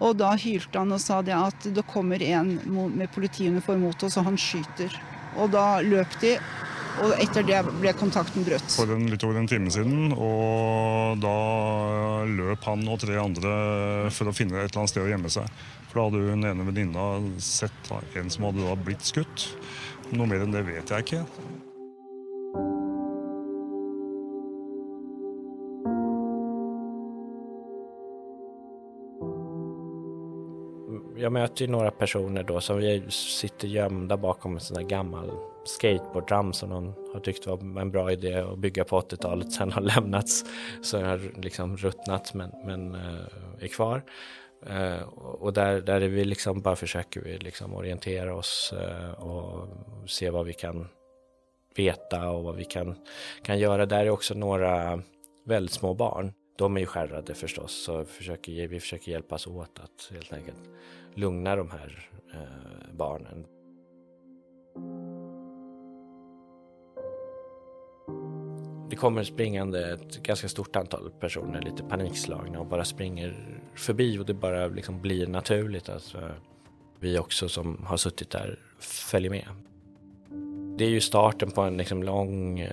Og 0.01 0.16
da 0.16 0.33
hylte 0.40 0.81
han 0.81 0.95
og 0.97 1.01
sa 1.03 1.21
det 1.25 1.37
at 1.37 1.69
det 1.77 1.85
kommer 1.90 2.23
en 2.25 2.55
med 2.97 3.11
politiuniform 3.12 3.85
mot 3.85 4.03
oss, 4.07 4.16
og 4.16 4.31
han 4.31 4.38
skyter. 4.40 4.95
Og 5.37 5.53
da 5.53 5.83
løp 5.85 6.16
de, 6.23 6.35
og 7.05 7.12
etter 7.21 7.45
det 7.47 7.61
ble 7.83 7.93
kontakten 7.97 8.47
brutt. 8.47 8.73
For 8.73 8.90
en, 8.97 9.07
litt 9.12 9.25
over 9.29 9.38
en 9.38 9.51
time 9.51 9.71
siden, 9.73 10.14
og 10.16 11.21
da 11.23 11.37
løp 12.33 12.64
han 12.66 12.88
og 12.88 13.03
tre 13.05 13.21
andre 13.21 13.55
for 14.14 14.33
å 14.33 14.37
finne 14.37 14.59
et 14.59 14.71
eller 14.71 14.83
annet 14.83 14.95
sted 14.95 15.05
å 15.05 15.12
gjemme 15.12 15.33
seg. 15.33 15.62
For 15.90 16.01
da 16.01 16.09
hadde 16.09 16.27
hun 16.33 16.51
ene 16.51 16.69
venninna 16.71 17.09
sett 17.45 17.93
en 18.16 18.33
som 18.33 18.49
hadde 18.49 18.64
da 18.64 18.77
blitt 18.79 19.05
skutt. 19.05 19.51
Noe 20.11 20.27
mer 20.31 20.47
enn 20.47 20.57
det 20.57 20.64
vet 20.66 20.90
jeg 20.90 21.07
ikke. 21.07 21.69
Jag 31.20 31.33
möter 31.33 31.64
ju 31.64 31.70
några 31.70 31.90
personer 31.90 32.42
då 32.42 32.61
som 32.61 33.02
sitter 33.11 33.68
gömda 33.68 34.16
bakom 34.16 34.54
en 34.54 34.61
sån 34.61 34.74
där 34.74 34.83
gammal 34.83 35.30
skateboardram 35.64 36.52
som 36.52 36.68
någon 36.68 36.94
har 37.12 37.20
tyckt 37.20 37.46
var 37.46 37.80
en 37.80 37.90
bra 37.90 38.12
idé 38.12 38.35
att 38.35 38.59
bygga 38.59 38.85
på 38.85 39.00
80-talet. 39.00 39.52
Sen 39.52 39.72
har 39.72 39.80
lämnats, 39.96 40.44
så 40.83 40.96
den 40.96 41.06
har 41.06 41.40
liksom 41.42 41.76
ruttnat 41.76 42.35
men, 42.35 42.50
men 42.64 42.94
eh, 42.94 43.24
är 43.61 43.68
kvar. 43.68 44.02
Uh, 44.70 45.02
och 45.18 45.52
där, 45.52 45.80
där 45.80 46.00
är 46.00 46.09
vi 46.09 46.24
liksom 46.24 46.61
bara 46.61 46.76
försöker 46.76 47.20
vi 47.20 47.38
liksom 47.38 47.74
orientera 47.74 48.35
oss 48.35 48.74
uh, 48.76 49.11
och 49.11 49.68
se 50.06 50.30
vad 50.30 50.46
vi 50.46 50.52
kan 50.52 50.88
veta 51.76 52.30
och 52.30 52.44
vad 52.44 52.56
vi 52.56 52.64
kan, 52.64 52.94
kan 53.42 53.59
göra. 53.59 53.87
Där 53.87 54.06
är 54.06 54.11
också 54.11 54.35
några 54.35 55.02
väldigt 55.44 55.74
små 55.74 55.94
barn. 55.94 56.33
De 56.61 56.77
är 56.77 56.81
ju 56.81 56.87
skärrade 56.87 57.35
förstås, 57.35 57.73
så 57.73 58.05
försöker, 58.05 58.68
vi 58.68 58.81
försöker 58.81 59.12
hjälpas 59.12 59.46
åt 59.46 59.79
att 59.79 60.12
helt 60.12 60.33
enkelt 60.33 60.70
lugna 61.14 61.57
de 61.57 61.70
här 61.70 62.09
eh, 62.35 62.92
barnen. 62.92 63.46
Det 68.90 68.96
kommer 68.96 69.25
springande 69.25 69.92
ett 69.92 70.23
ganska 70.23 70.49
stort 70.49 70.77
antal 70.77 71.11
personer, 71.11 71.62
lite 71.62 71.83
panikslagna 71.83 72.61
och 72.61 72.66
bara 72.66 72.85
springer 72.85 73.61
förbi 73.75 74.18
och 74.18 74.27
det 74.27 74.35
bara 74.35 74.66
liksom 74.66 75.01
blir 75.01 75.27
naturligt 75.27 75.88
att 75.88 76.14
eh, 76.14 76.31
vi 76.99 77.18
också 77.18 77.49
som 77.49 77.85
har 77.85 77.96
suttit 77.96 78.31
där 78.31 78.59
följer 78.81 79.31
med. 79.31 79.49
det 80.79 80.85
är 80.85 80.90
ju 80.90 81.01
starten 81.01 81.51
på 81.51 81.62
en 81.62 81.77
liksom 81.77 82.03
lång 82.03 82.61
eh, 82.61 82.73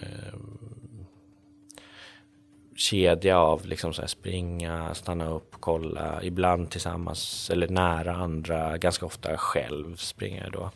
kedja 2.78 3.40
av 3.40 3.66
liksom 3.66 3.94
så 3.94 4.08
springa, 4.08 4.94
stanna 4.94 5.30
upp, 5.30 5.56
kolla, 5.60 6.24
ibland 6.24 6.72
tillsammans 6.72 7.50
eller 7.50 7.68
nära 7.68 8.16
andra, 8.16 8.78
ganska 8.78 9.06
ofta 9.06 9.38
själv 9.38 9.96
springer 9.96 10.44
jag 10.44 10.52
då. 10.52 10.72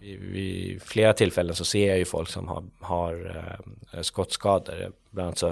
Vid 0.00 0.82
flera 0.82 1.12
tillfällen 1.12 1.54
så 1.54 1.64
ser 1.64 1.88
jag 1.88 1.98
ju 1.98 2.04
folk 2.04 2.28
som 2.28 2.48
har, 2.48 2.64
har 2.80 3.44
eh, 3.92 4.00
skottskador. 4.00 4.92
Bland 5.10 5.26
annat 5.26 5.38
så 5.38 5.50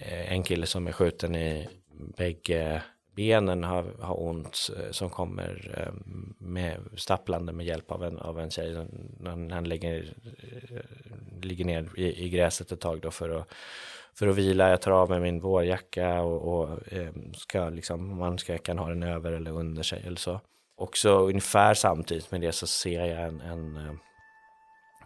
eh, 0.00 0.32
en 0.32 0.42
kille 0.42 0.66
som 0.66 0.86
är 0.86 0.92
skjuten 0.92 1.34
i 1.34 1.68
bägge 2.16 2.82
benen 3.20 3.64
har, 3.64 3.84
har 4.00 4.22
ont 4.22 4.70
eh, 4.76 4.90
som 4.90 5.10
kommer 5.10 5.74
eh, 5.76 5.92
med 6.38 6.80
stapplande 6.96 7.52
med 7.52 7.66
hjälp 7.66 7.92
av 7.92 8.04
en, 8.04 8.18
av 8.18 8.40
en 8.40 8.50
tjej. 8.50 8.86
Han, 9.24 9.50
han 9.50 9.68
ligger, 9.68 10.14
eh, 10.70 11.42
ligger 11.42 11.64
ner 11.64 11.88
i, 11.96 12.24
i 12.24 12.28
gräset 12.28 12.72
ett 12.72 12.80
tag 12.80 13.00
då 13.00 13.10
för 13.10 13.28
att 13.30 13.48
för 14.14 14.28
att 14.28 14.36
vila, 14.36 14.70
jag 14.70 14.82
tar 14.82 14.90
av 14.90 15.10
mig 15.10 15.20
min 15.20 15.40
vårjacka 15.40 16.20
och, 16.20 16.60
och 16.60 16.78
ska 17.34 17.68
liksom, 17.68 18.18
man 18.18 18.38
ska, 18.38 18.58
kan 18.58 18.78
ha 18.78 18.88
den 18.88 19.02
över 19.02 19.32
eller 19.32 19.50
under 19.50 19.82
sig 19.82 20.02
eller 20.06 20.16
så. 20.16 20.40
Och 20.76 20.96
så 20.96 21.18
ungefär 21.18 21.74
samtidigt 21.74 22.30
med 22.30 22.40
det 22.40 22.52
så 22.52 22.66
ser 22.66 23.04
jag 23.04 23.28
en, 23.28 23.40
en 23.40 23.98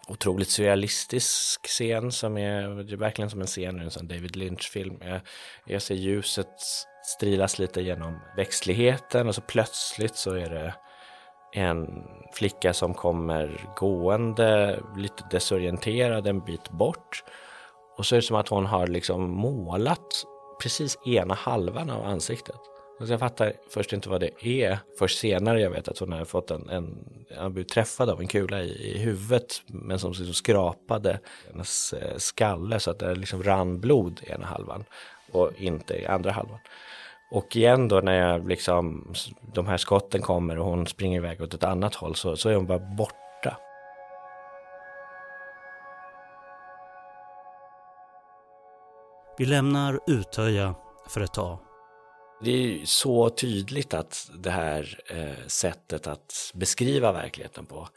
otroligt 0.09 0.49
surrealistisk 0.49 1.67
scen 1.67 2.13
som 2.13 2.39
är 2.39 2.93
är 2.93 2.97
verkligen 2.97 3.31
som 3.31 3.41
en 3.41 3.47
scen 3.47 3.81
ur 3.81 3.85
en 3.85 3.91
sån 3.91 4.09
David 4.09 4.37
Lynch-film. 4.37 4.99
Jag, 5.01 5.21
jag 5.67 5.83
ser 5.83 5.95
ljuset 5.95 6.55
strilas 7.05 7.59
lite 7.59 7.83
genom 7.83 8.21
växtligheten 8.37 9.29
och 9.29 9.35
så 9.35 9.41
plötsligt 9.41 10.17
så 10.17 10.35
är 10.35 10.51
det 10.51 10.75
en 11.53 12.05
flicka 12.33 12.73
som 12.75 12.95
kommer 12.95 13.71
gående 13.77 14.81
lite 14.97 15.25
desorienterad 15.31 16.27
en 16.27 16.41
bit 16.41 16.71
bort. 16.71 17.25
Och 17.97 18.07
så 18.07 18.15
är 18.15 18.17
det 18.17 18.27
som 18.27 18.37
att 18.37 18.49
hon 18.49 18.67
har 18.67 18.87
liksom 18.87 19.31
målat 19.31 20.25
precis 20.63 20.99
ena 21.07 21.35
halvan 21.35 21.91
av 21.91 22.05
ansiktet. 22.05 22.74
Alltså 22.99 23.13
jag 23.13 23.21
fattar 23.21 23.53
först 23.71 23.93
inte 23.93 24.09
vad 24.09 24.21
det 24.21 24.47
är. 24.47 24.79
Först 24.99 25.19
senare 25.19 25.61
jag 25.61 25.71
vet 25.71 25.89
att 25.89 25.99
hon 25.99 26.13
har 26.13 26.25
fått 26.25 26.51
en, 26.51 26.69
en 26.69 27.15
har 27.37 27.51
blivit 27.51 27.73
träffad 27.73 28.11
av 28.11 28.21
en 28.21 28.29
kula 28.29 28.63
i, 28.63 28.95
i 28.95 28.99
huvudet 28.99 29.63
men 29.67 29.99
som 29.99 30.11
liksom 30.11 30.35
skrapade 30.35 31.21
hennes 31.53 31.93
eh, 31.93 32.17
skalle 32.17 32.81
så 32.81 32.91
att 32.91 32.99
det 32.99 33.15
liksom 33.15 33.43
rann 33.43 33.81
blod 33.81 34.21
i 34.23 34.31
ena 34.31 34.47
halvan 34.47 34.85
och 35.33 35.51
inte 35.57 35.95
i 35.95 36.07
andra 36.07 36.31
halvan. 36.31 36.59
Och 37.31 37.57
igen 37.57 37.89
då 37.89 38.01
när 38.01 38.29
jag 38.29 38.49
liksom, 38.49 39.15
de 39.55 39.67
här 39.67 39.77
skotten 39.77 40.23
kommer 40.23 40.59
och 40.59 40.65
hon 40.65 40.87
springer 40.87 41.17
iväg 41.17 41.43
åt 41.43 41.55
ett 41.55 41.65
annat 41.65 41.95
håll 41.95 42.15
så, 42.15 42.37
så 42.37 42.49
är 42.49 42.55
hon 42.55 42.67
bara 42.67 42.79
borta. 42.79 43.57
Vi 49.39 49.47
lämnar 49.47 50.01
Utöja 50.07 50.75
för 51.09 51.21
ett 51.21 51.35
tag. 51.35 51.59
Det 52.45 52.51
är 52.51 52.87
så 52.87 53.31
tydligt 53.31 53.95
att 53.95 54.31
det 54.35 54.51
här 54.51 55.01
eh, 55.07 55.47
sättet 55.47 56.07
att 56.07 56.53
beskriva 56.55 57.13
verkligheten 57.13 57.67
på 57.67 57.89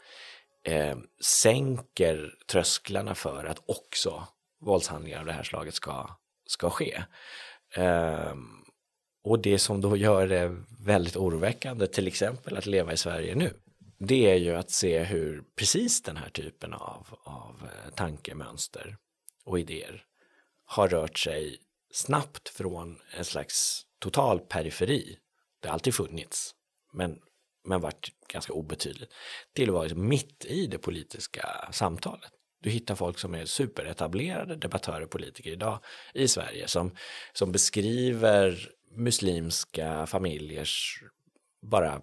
eh, 0.62 0.96
sänker 1.20 2.34
trösklarna 2.46 3.14
för 3.14 3.44
att 3.44 3.62
också 3.66 4.28
våldshandlingar 4.60 5.20
av 5.20 5.26
det 5.26 5.32
här 5.32 5.42
slaget 5.42 5.74
ska, 5.74 6.10
ska 6.46 6.70
ske. 6.70 7.02
Eh, 7.74 8.34
och 9.24 9.38
det 9.38 9.58
som 9.58 9.80
då 9.80 9.96
gör 9.96 10.26
det 10.26 10.56
väldigt 10.80 11.16
oroväckande, 11.16 11.86
till 11.86 12.06
exempel 12.06 12.56
att 12.56 12.66
leva 12.66 12.92
i 12.92 12.96
Sverige 12.96 13.34
nu, 13.34 13.54
det 13.98 14.30
är 14.30 14.36
ju 14.36 14.54
att 14.54 14.70
se 14.70 15.02
hur 15.02 15.42
precis 15.56 16.02
den 16.02 16.16
här 16.16 16.30
typen 16.30 16.74
av, 16.74 17.06
av 17.24 17.54
eh, 17.62 17.90
tankemönster 17.94 18.96
och 19.44 19.58
idéer 19.58 20.04
har 20.64 20.88
rört 20.88 21.18
sig 21.18 21.58
snabbt 21.92 22.48
från 22.48 22.98
en 23.16 23.24
slags 23.24 23.84
total 23.98 24.40
periferi, 24.40 25.18
det 25.60 25.68
har 25.68 25.74
alltid 25.74 25.94
funnits, 25.94 26.54
men, 26.92 27.18
men 27.64 27.80
varit 27.80 28.08
ganska 28.28 28.52
obetydligt, 28.52 29.12
till 29.52 29.68
att 29.68 29.74
vara 29.74 29.82
liksom 29.82 30.08
mitt 30.08 30.44
i 30.44 30.66
det 30.66 30.78
politiska 30.78 31.68
samtalet. 31.72 32.32
Du 32.60 32.70
hittar 32.70 32.94
folk 32.94 33.18
som 33.18 33.34
är 33.34 33.44
superetablerade 33.44 34.56
debattörer 34.56 35.02
och 35.02 35.10
politiker 35.10 35.50
idag 35.50 35.78
i 36.14 36.28
Sverige 36.28 36.68
som, 36.68 36.96
som 37.32 37.52
beskriver 37.52 38.70
muslimska 38.90 40.06
familjers 40.06 41.02
bara 41.62 42.02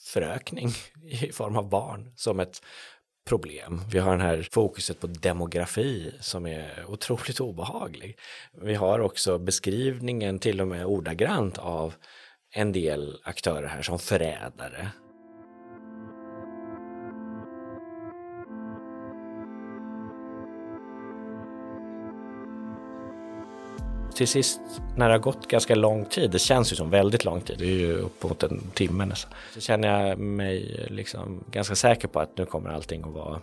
förökning 0.00 0.70
i 1.02 1.32
form 1.32 1.56
av 1.56 1.68
barn 1.68 2.12
som 2.16 2.40
ett 2.40 2.62
problem. 3.28 3.80
Vi 3.92 3.98
har 3.98 4.10
den 4.10 4.20
här 4.20 4.48
fokuset 4.52 5.00
på 5.00 5.06
demografi 5.06 6.12
som 6.20 6.46
är 6.46 6.84
otroligt 6.88 7.40
obehaglig. 7.40 8.18
Vi 8.62 8.74
har 8.74 8.98
också 9.00 9.38
beskrivningen 9.38 10.38
till 10.38 10.60
och 10.60 10.68
med 10.68 10.86
ordagrant 10.86 11.58
av 11.58 11.94
en 12.54 12.72
del 12.72 13.20
aktörer 13.24 13.66
här 13.66 13.82
som 13.82 13.98
förrädare 13.98 14.90
till 24.20 24.28
sist 24.28 24.60
när 24.96 25.08
det 25.08 25.14
har 25.14 25.18
gått 25.18 25.48
ganska 25.48 25.74
lång 25.74 26.04
tid, 26.04 26.30
det 26.30 26.38
känns 26.38 26.72
ju 26.72 26.76
som 26.76 26.90
väldigt 26.90 27.24
lång 27.24 27.40
tid, 27.40 27.58
det 27.58 27.64
är 27.64 27.78
ju 27.78 27.96
uppemot 27.96 28.42
en 28.42 28.70
timme 28.74 29.06
nästan, 29.06 29.32
så 29.54 29.60
känner 29.60 30.08
jag 30.08 30.18
mig 30.18 30.86
liksom 30.90 31.44
ganska 31.50 31.74
säker 31.74 32.08
på 32.08 32.20
att 32.20 32.38
nu 32.38 32.46
kommer 32.46 32.70
allting 32.70 33.02
att 33.02 33.12
vara, 33.12 33.40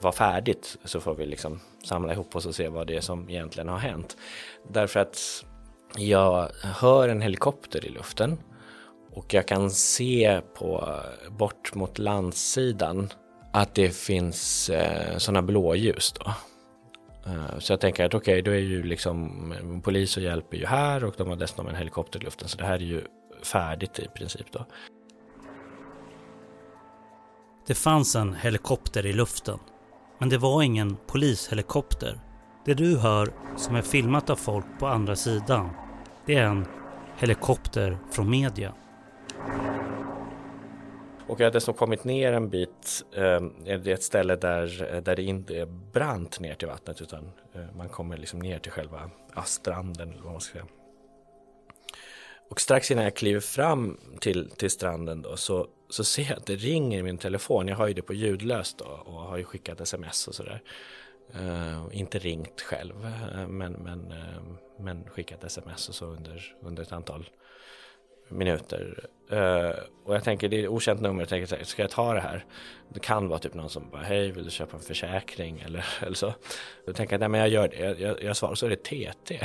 vara 0.00 0.12
färdigt. 0.12 0.76
Så 0.84 1.00
får 1.00 1.14
vi 1.14 1.26
liksom 1.26 1.60
samla 1.84 2.12
ihop 2.12 2.36
oss 2.36 2.46
och 2.46 2.54
se 2.54 2.68
vad 2.68 2.86
det 2.86 2.96
är 2.96 3.00
som 3.00 3.30
egentligen 3.30 3.68
har 3.68 3.78
hänt. 3.78 4.16
Därför 4.72 5.00
att 5.00 5.44
jag 5.96 6.48
hör 6.62 7.08
en 7.08 7.20
helikopter 7.20 7.86
i 7.86 7.88
luften 7.88 8.38
och 9.12 9.34
jag 9.34 9.48
kan 9.48 9.70
se 9.70 10.40
på 10.54 10.98
bort 11.30 11.74
mot 11.74 11.98
landsidan 11.98 13.12
att 13.52 13.74
det 13.74 13.90
finns 13.90 14.70
eh, 14.70 15.16
sådana 15.18 15.42
blåljus 15.42 16.12
då. 16.12 16.32
Eh, 17.26 17.58
så 17.58 17.72
jag 17.72 17.80
tänker 17.80 18.04
att 18.04 18.14
okej, 18.14 18.32
okay, 18.32 18.42
då 18.42 18.50
är 18.50 18.58
ju 18.58 18.82
liksom 18.82 19.80
polis 19.84 20.16
och 20.16 20.22
hjälp 20.22 20.54
är 20.54 20.58
ju 20.58 20.66
här 20.66 21.04
och 21.04 21.14
de 21.16 21.28
har 21.28 21.36
dessutom 21.36 21.68
en 21.68 21.74
helikopter 21.74 22.20
i 22.20 22.24
luften 22.24 22.48
så 22.48 22.58
det 22.58 22.64
här 22.64 22.74
är 22.74 22.78
ju 22.78 23.02
färdigt 23.42 23.98
i 23.98 24.08
princip 24.08 24.52
då. 24.52 24.66
Det 27.66 27.74
fanns 27.74 28.16
en 28.16 28.34
helikopter 28.34 29.06
i 29.06 29.12
luften, 29.12 29.58
men 30.18 30.28
det 30.28 30.38
var 30.38 30.62
ingen 30.62 30.96
polishelikopter. 31.06 32.20
Det 32.64 32.74
du 32.74 32.98
hör 32.98 33.32
som 33.56 33.76
är 33.76 33.82
filmat 33.82 34.30
av 34.30 34.36
folk 34.36 34.66
på 34.78 34.86
andra 34.86 35.16
sidan, 35.16 35.70
det 36.26 36.34
är 36.34 36.44
en 36.44 36.66
helikopter 37.16 37.98
från 38.10 38.30
media. 38.30 38.74
Och 41.28 41.40
jag 41.40 41.46
hade 41.46 41.56
dessutom 41.56 41.74
kommit 41.74 42.04
ner 42.04 42.32
en 42.32 42.48
bit, 42.48 43.04
ehm, 43.16 43.52
det 43.64 43.70
är 43.70 43.88
ett 43.88 44.02
ställe 44.02 44.36
där, 44.36 45.00
där 45.04 45.16
det 45.16 45.22
inte 45.22 45.56
är 45.56 45.66
brant 45.66 46.40
ner 46.40 46.54
till 46.54 46.68
vattnet 46.68 47.00
utan 47.00 47.30
eh, 47.54 47.76
man 47.76 47.88
kommer 47.88 48.16
liksom 48.16 48.38
ner 48.38 48.58
till 48.58 48.72
själva 48.72 49.10
stranden 49.44 50.12
eller 50.12 50.22
vad 50.22 50.32
man 50.32 50.40
ska 50.40 50.52
säga. 50.52 50.66
Och 52.50 52.60
strax 52.60 52.90
innan 52.90 53.04
jag 53.04 53.16
kliver 53.16 53.40
fram 53.40 54.00
till, 54.20 54.50
till 54.50 54.70
stranden 54.70 55.22
då 55.22 55.36
så, 55.36 55.66
så 55.88 56.04
ser 56.04 56.22
jag 56.22 56.38
att 56.38 56.46
det 56.46 56.56
ringer 56.56 56.98
i 56.98 57.02
min 57.02 57.18
telefon. 57.18 57.68
Jag 57.68 57.76
har 57.76 57.88
ju 57.88 57.94
det 57.94 58.02
på 58.02 58.14
ljudlöst 58.14 58.78
då 58.78 58.84
och 58.84 59.20
har 59.20 59.36
ju 59.36 59.44
skickat 59.44 59.80
sms 59.80 60.28
och 60.28 60.34
sådär. 60.34 60.62
Uh, 61.40 61.88
inte 61.92 62.18
ringt 62.18 62.60
själv 62.60 62.94
uh, 63.04 63.48
men, 63.48 63.72
men, 63.72 64.12
uh, 64.12 64.54
men 64.80 65.04
skickat 65.04 65.44
sms 65.44 65.88
och 65.88 65.94
så 65.94 66.06
under, 66.06 66.56
under 66.62 66.82
ett 66.82 66.92
antal 66.92 67.30
minuter. 68.28 69.08
Uh, 69.32 69.70
och 70.04 70.14
jag 70.14 70.24
tänker, 70.24 70.48
det 70.48 70.60
är 70.60 70.62
ett 70.62 70.68
okänt 70.68 71.00
nummer, 71.00 71.22
jag 71.22 71.28
tänker, 71.28 71.64
ska 71.64 71.82
jag 71.82 71.90
ta 71.90 72.14
det 72.14 72.20
här? 72.20 72.44
Det 72.88 73.00
kan 73.00 73.28
vara 73.28 73.38
typ 73.38 73.54
någon 73.54 73.70
som 73.70 73.90
bara, 73.90 74.02
hej, 74.02 74.32
vill 74.32 74.44
du 74.44 74.50
köpa 74.50 74.76
en 74.76 74.82
försäkring 74.82 75.60
eller, 75.66 75.84
eller 76.00 76.14
så. 76.14 76.34
Då 76.86 76.92
tänker 76.92 77.14
jag, 77.14 77.20
nej 77.20 77.28
men 77.28 77.40
jag 77.40 77.48
gör 77.48 77.68
det, 77.68 77.78
jag, 77.78 78.00
jag, 78.00 78.22
jag 78.22 78.36
svarar, 78.36 78.54
så 78.54 78.66
är 78.66 78.70
det 78.70 78.76
TT 78.76 79.40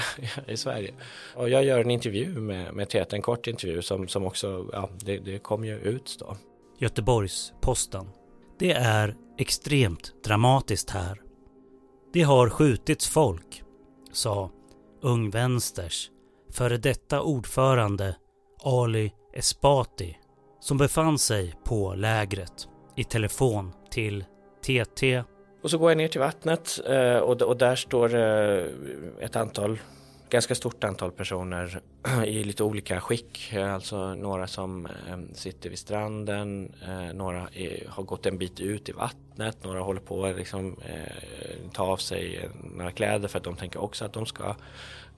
i 0.47 0.57
Sverige. 0.57 0.93
Och 1.35 1.49
jag 1.49 1.63
gör 1.63 1.79
en 1.79 1.91
intervju 1.91 2.27
med, 2.27 2.73
med 2.73 2.89
TT, 2.89 3.15
en 3.15 3.21
kort 3.21 3.47
intervju 3.47 3.81
som, 3.81 4.07
som 4.07 4.25
också, 4.25 4.69
ja, 4.73 4.89
det, 4.99 5.17
det 5.17 5.39
kom 5.39 5.65
ju 5.65 5.79
ut 5.79 6.17
då. 6.19 6.37
Göteborgs-Posten. 6.79 8.09
Det 8.59 8.71
är 8.71 9.15
extremt 9.37 10.13
dramatiskt 10.23 10.89
här. 10.89 11.21
Det 12.13 12.21
har 12.21 12.49
skjutits 12.49 13.07
folk, 13.09 13.63
sa 14.11 14.51
Ung 15.01 15.29
Vänsters 15.29 16.09
före 16.51 16.77
detta 16.77 17.21
ordförande 17.21 18.15
Ali 18.63 19.11
Esbati 19.33 20.17
som 20.59 20.77
befann 20.77 21.19
sig 21.19 21.55
på 21.63 21.93
lägret 21.93 22.67
i 22.95 23.03
telefon 23.03 23.71
till 23.91 24.25
TT. 24.65 25.23
Och 25.63 25.71
så 25.71 25.77
går 25.77 25.91
jag 25.91 25.97
ner 25.97 26.07
till 26.07 26.19
vattnet 26.19 26.79
eh, 26.87 27.17
och 27.17 27.57
där 27.57 27.75
står 27.75 28.15
eh, 28.15 28.65
ett 29.19 29.35
antal 29.35 29.79
ganska 30.29 30.55
stort 30.55 30.83
antal 30.83 31.11
personer 31.11 31.81
i 32.25 32.43
lite 32.43 32.63
olika 32.63 33.01
skick. 33.01 33.53
Eh, 33.53 33.73
alltså 33.73 34.15
några 34.15 34.47
som 34.47 34.87
sitter 35.33 35.69
vid 35.69 35.79
stranden, 35.79 36.75
några 37.13 37.49
har 37.87 38.03
gått 38.03 38.25
en 38.25 38.37
bit 38.37 38.59
ut 38.59 38.89
i 38.89 38.91
vattnet, 38.91 39.63
några 39.63 39.79
håller 39.79 40.01
på 40.01 40.25
att 40.25 40.35
liksom, 40.35 40.75
ta 41.73 41.83
av 41.83 41.97
sig 41.97 42.49
några 42.63 42.91
kläder 42.91 43.27
för 43.27 43.37
att 43.37 43.43
de 43.43 43.55
tänker 43.55 43.81
också 43.81 44.05
att 44.05 44.13
de 44.13 44.25
ska 44.25 44.55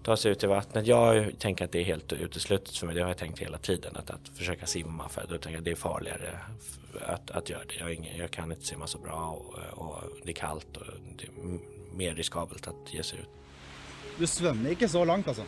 ta 0.03 0.17
sig 0.17 0.31
ut 0.31 0.43
i 0.43 0.47
vattnet. 0.47 0.87
Jag 0.87 1.39
tänker 1.39 1.65
att 1.65 1.71
det 1.71 1.79
är 1.79 1.83
helt 1.83 2.13
uteslutet 2.13 2.77
för 2.77 2.85
mig. 2.87 2.95
Det 2.95 3.01
har 3.01 3.07
jag 3.07 3.17
tänkt 3.17 3.39
hela 3.39 3.57
tiden. 3.57 3.95
Att, 3.95 4.09
att 4.09 4.29
försöka 4.35 4.65
simma 4.65 5.09
för 5.09 5.21
då 5.21 5.27
tänker 5.27 5.49
jag 5.49 5.57
att 5.57 5.65
det 5.65 5.71
är 5.71 5.75
farligare 5.75 6.39
att, 7.07 7.31
att 7.31 7.49
göra 7.49 7.61
det. 7.67 7.75
Jag, 7.79 7.93
ingen, 7.93 8.17
jag 8.17 8.31
kan 8.31 8.51
inte 8.51 8.65
simma 8.65 8.87
så 8.87 8.97
bra 8.97 9.29
och, 9.29 9.83
och 9.83 10.03
det 10.23 10.31
är 10.31 10.33
kallt 10.33 10.77
och 10.77 10.85
det 11.17 11.23
är 11.23 11.59
mer 11.97 12.15
riskabelt 12.15 12.67
att 12.67 12.93
ge 12.93 13.03
sig 13.03 13.19
ut. 13.19 13.29
Du 14.19 14.27
svømmer 14.27 14.69
ikke 14.75 14.89
så 14.89 15.05
langt, 15.05 15.27
altså. 15.27 15.43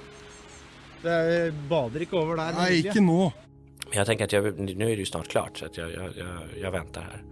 Det 1.04 1.54
bader 1.70 2.02
ikke 2.02 2.18
over 2.18 2.40
der. 2.40 2.56
Nei, 2.58 2.80
ikke 2.80 3.02
nå. 3.02 3.32
Jag 3.94 4.06
tänker 4.06 4.26
att 4.26 4.32
jag, 4.32 4.60
nu 4.60 4.84
är 4.84 4.96
det 4.96 5.04
ju 5.04 5.06
snart 5.06 5.28
klart 5.28 5.58
så 5.58 5.66
att 5.66 5.78
jag, 5.78 5.92
jag, 5.92 6.18
jag, 6.18 6.40
jag 6.62 6.72
väntar 6.72 7.02
här. 7.02 7.24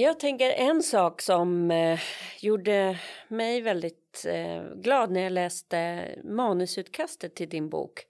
Jag 0.00 0.20
tänker 0.20 0.50
en 0.50 0.82
sak 0.82 1.22
som 1.22 1.70
eh, 1.70 2.00
gjorde 2.40 2.98
mig 3.28 3.60
väldigt 3.60 4.26
eh, 4.28 4.62
glad 4.74 5.10
när 5.10 5.20
jag 5.20 5.32
läste 5.32 6.08
manusutkastet 6.24 7.34
till 7.34 7.48
din 7.48 7.68
bok. 7.68 8.00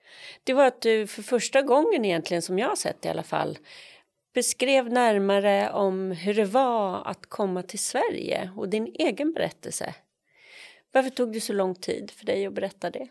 Det 0.44 0.52
var 0.52 0.66
att 0.66 0.82
du 0.82 1.06
för 1.06 1.22
första 1.22 1.62
gången 1.62 2.04
egentligen 2.04 2.42
som 2.42 2.58
jag 2.58 2.68
har 2.68 2.76
sett 2.76 3.04
i 3.04 3.08
alla 3.08 3.22
fall 3.22 3.58
beskrev 4.34 4.92
närmare 4.92 5.70
om 5.70 6.10
hur 6.10 6.34
det 6.34 6.44
var 6.44 7.02
att 7.06 7.26
komma 7.26 7.62
till 7.62 7.78
Sverige 7.78 8.50
och 8.56 8.68
din 8.68 8.94
egen 8.98 9.32
berättelse. 9.32 9.94
Varför 10.92 11.10
tog 11.10 11.32
det 11.32 11.40
så 11.40 11.52
lång 11.52 11.74
tid 11.74 12.10
för 12.10 12.26
dig 12.26 12.46
att 12.46 12.54
berätta 12.54 12.90
det? 12.90 13.08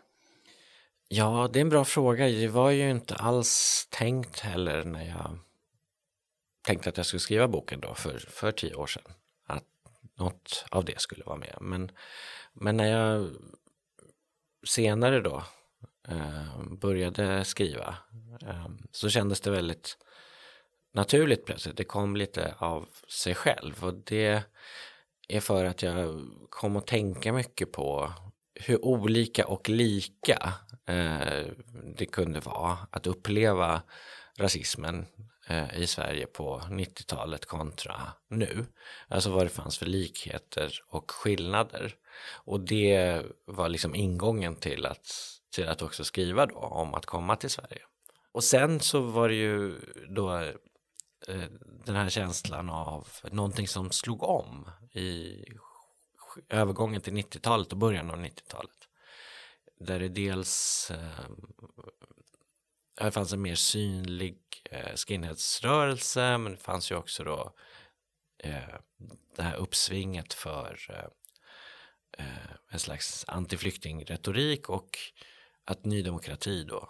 Ja, 1.08 1.50
det 1.52 1.58
är 1.58 1.60
en 1.60 1.68
bra 1.68 1.84
fråga. 1.84 2.26
Det 2.26 2.48
var 2.48 2.70
ju 2.70 2.90
inte 2.90 3.14
alls 3.14 3.86
tänkt 3.90 4.40
heller 4.40 4.84
när 4.84 5.06
jag 5.08 5.38
tänkte 6.62 6.88
att 6.88 6.96
jag 6.96 7.06
skulle 7.06 7.20
skriva 7.20 7.48
boken 7.48 7.80
då 7.80 7.94
för, 7.94 8.18
för 8.18 8.52
tio 8.52 8.74
år 8.74 8.86
sedan. 8.86 9.12
Att 9.46 9.64
något 10.14 10.64
av 10.70 10.84
det 10.84 11.00
skulle 11.00 11.24
vara 11.24 11.36
med. 11.36 11.58
Men, 11.60 11.90
men 12.52 12.76
när 12.76 12.86
jag 12.86 13.30
senare 14.66 15.20
då 15.20 15.44
eh, 16.08 16.62
började 16.80 17.44
skriva 17.44 17.96
eh, 18.42 18.68
så 18.92 19.08
kändes 19.08 19.40
det 19.40 19.50
väldigt 19.50 19.96
naturligt 20.92 21.46
plötsligt. 21.46 21.76
Det 21.76 21.84
kom 21.84 22.16
lite 22.16 22.54
av 22.58 22.88
sig 23.08 23.34
själv 23.34 23.84
och 23.84 23.94
det 23.94 24.42
är 25.28 25.40
för 25.40 25.64
att 25.64 25.82
jag 25.82 26.28
kom 26.48 26.76
att 26.76 26.86
tänka 26.86 27.32
mycket 27.32 27.72
på 27.72 28.12
hur 28.54 28.84
olika 28.84 29.46
och 29.46 29.68
lika 29.68 30.52
eh, 30.86 31.46
det 31.96 32.06
kunde 32.06 32.40
vara 32.40 32.78
att 32.90 33.06
uppleva 33.06 33.82
rasismen 34.38 35.06
Eh, 35.50 35.82
i 35.82 35.86
Sverige 35.86 36.26
på 36.26 36.60
90-talet 36.60 37.46
kontra 37.46 38.12
nu. 38.28 38.66
Alltså 39.08 39.30
vad 39.30 39.46
det 39.46 39.50
fanns 39.50 39.78
för 39.78 39.86
likheter 39.86 40.82
och 40.88 41.10
skillnader. 41.10 41.94
Och 42.44 42.60
det 42.60 43.22
var 43.44 43.68
liksom 43.68 43.94
ingången 43.94 44.56
till 44.56 44.86
att, 44.86 45.06
till 45.54 45.68
att 45.68 45.82
också 45.82 46.04
skriva 46.04 46.46
då 46.46 46.56
om 46.56 46.94
att 46.94 47.06
komma 47.06 47.36
till 47.36 47.50
Sverige. 47.50 47.82
Och 48.32 48.44
sen 48.44 48.80
så 48.80 49.00
var 49.00 49.28
det 49.28 49.34
ju 49.34 49.80
då 50.08 50.36
eh, 51.28 51.44
den 51.84 51.96
här 51.96 52.08
känslan 52.08 52.70
av 52.70 53.08
någonting 53.30 53.68
som 53.68 53.90
slog 53.90 54.22
om 54.22 54.70
i 54.92 55.44
övergången 56.48 57.00
till 57.00 57.14
90-talet 57.14 57.72
och 57.72 57.78
början 57.78 58.10
av 58.10 58.16
90-talet. 58.16 58.88
Där 59.80 59.98
det 59.98 60.08
dels 60.08 60.90
eh, 60.90 61.26
det 63.04 63.12
fanns 63.12 63.32
en 63.32 63.42
mer 63.42 63.54
synlig 63.54 64.38
eh, 64.70 64.94
skinheadsrörelse 64.94 66.38
men 66.38 66.52
det 66.52 66.58
fanns 66.58 66.90
ju 66.90 66.94
också 66.94 67.24
då 67.24 67.54
eh, 68.38 68.74
det 69.36 69.42
här 69.42 69.56
uppsvinget 69.56 70.34
för 70.34 70.86
eh, 70.88 72.24
eh 72.26 72.50
en 72.72 72.78
slags 72.78 73.24
antiflyktingretorik 73.28 74.68
och 74.68 74.98
att 75.64 75.84
Ny 75.84 76.02
Demokrati 76.02 76.64
då 76.64 76.88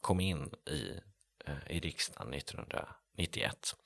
kom 0.00 0.20
in 0.20 0.54
i, 0.70 1.00
eh, 1.44 1.76
i 1.76 1.80
riksdagen 1.80 2.34
1991. 2.34 3.76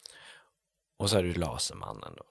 Och 0.97 1.11
så 1.11 1.19
är 1.19 1.23
det 1.23 1.39
Lasermannen 1.39 2.15
då 2.17 2.25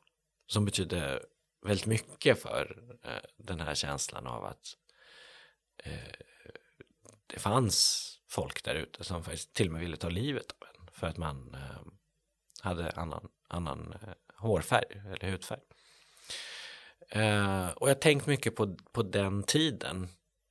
som 0.47 0.65
betydde 0.65 1.25
väldigt 1.65 1.85
mycket 1.85 2.41
för 2.41 2.97
eh, 3.03 3.29
den 3.37 3.59
här 3.59 3.75
känslan 3.75 4.27
av 4.27 4.45
att 4.45 4.75
eh, 5.83 6.13
det 7.27 7.39
fanns 7.39 8.18
folk 8.29 8.63
där 8.63 8.75
ute 8.75 9.03
som 9.03 9.23
faktiskt 9.23 9.53
till 9.53 9.67
och 9.67 9.73
med 9.73 9.81
ville 9.81 9.97
ta 9.97 10.09
livet 10.09 10.51
av 10.51 10.67
en 10.67 10.87
för 10.91 11.07
att 11.07 11.17
man 11.17 11.55
eh, 11.55 11.91
hade 12.61 12.91
annan, 12.91 13.29
annan 13.47 13.93
eh, 14.01 14.13
hårfärg 14.35 15.01
eller 15.05 15.31
hudfärg. 15.31 15.59
Eh, 17.09 17.69
och 17.69 17.89
jag 17.89 17.95
har 17.95 18.01
tänkt 18.01 18.27
mycket 18.27 18.55
på, 18.55 18.77
på 18.91 19.03
den 19.03 19.43
tiden 19.43 20.07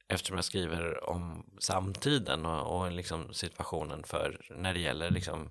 eftersom 0.09 0.37
jag 0.37 0.45
skriver 0.45 1.11
om 1.11 1.51
samtiden 1.59 2.47
och, 2.47 2.81
och 2.81 2.93
liksom 2.93 3.35
situationen 3.35 4.05
för 4.05 4.47
när 4.51 4.75
det 4.75 4.81
gäller 4.81 5.11
liksom 5.11 5.51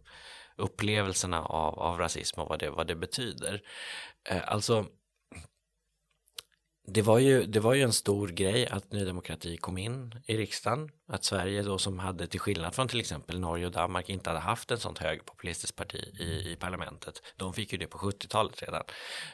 upplevelserna 0.55 1.41
av, 1.41 1.79
av 1.79 1.97
rasism 1.97 2.39
och 2.39 2.49
vad 2.49 2.59
det, 2.59 2.69
vad 2.69 2.87
det 2.87 2.95
betyder. 2.95 3.61
Eh, 4.29 4.41
alltså 4.47 4.85
det 6.89 7.01
var, 7.01 7.19
ju, 7.19 7.45
det 7.45 7.59
var 7.59 7.73
ju 7.73 7.81
en 7.81 7.93
stor 7.93 8.27
grej 8.27 8.67
att 8.67 8.91
Ny 8.91 9.05
Demokrati 9.05 9.57
kom 9.57 9.77
in 9.77 10.21
i 10.25 10.37
riksdagen. 10.37 10.89
Att 11.07 11.23
Sverige 11.23 11.61
då 11.61 11.77
som 11.77 11.99
hade 11.99 12.27
till 12.27 12.39
skillnad 12.39 12.75
från 12.75 12.87
till 12.87 12.99
exempel 12.99 13.39
Norge 13.39 13.65
och 13.65 13.71
Danmark 13.71 14.09
inte 14.09 14.29
hade 14.29 14.39
haft 14.39 14.71
en 14.71 14.79
sånt 14.79 14.97
högerpopulistiskt 14.97 15.75
parti 15.75 16.15
i, 16.19 16.51
i 16.51 16.55
parlamentet. 16.59 17.21
De 17.35 17.53
fick 17.53 17.71
ju 17.71 17.77
det 17.77 17.87
på 17.87 17.97
70-talet 17.97 18.63
redan. 18.63 18.83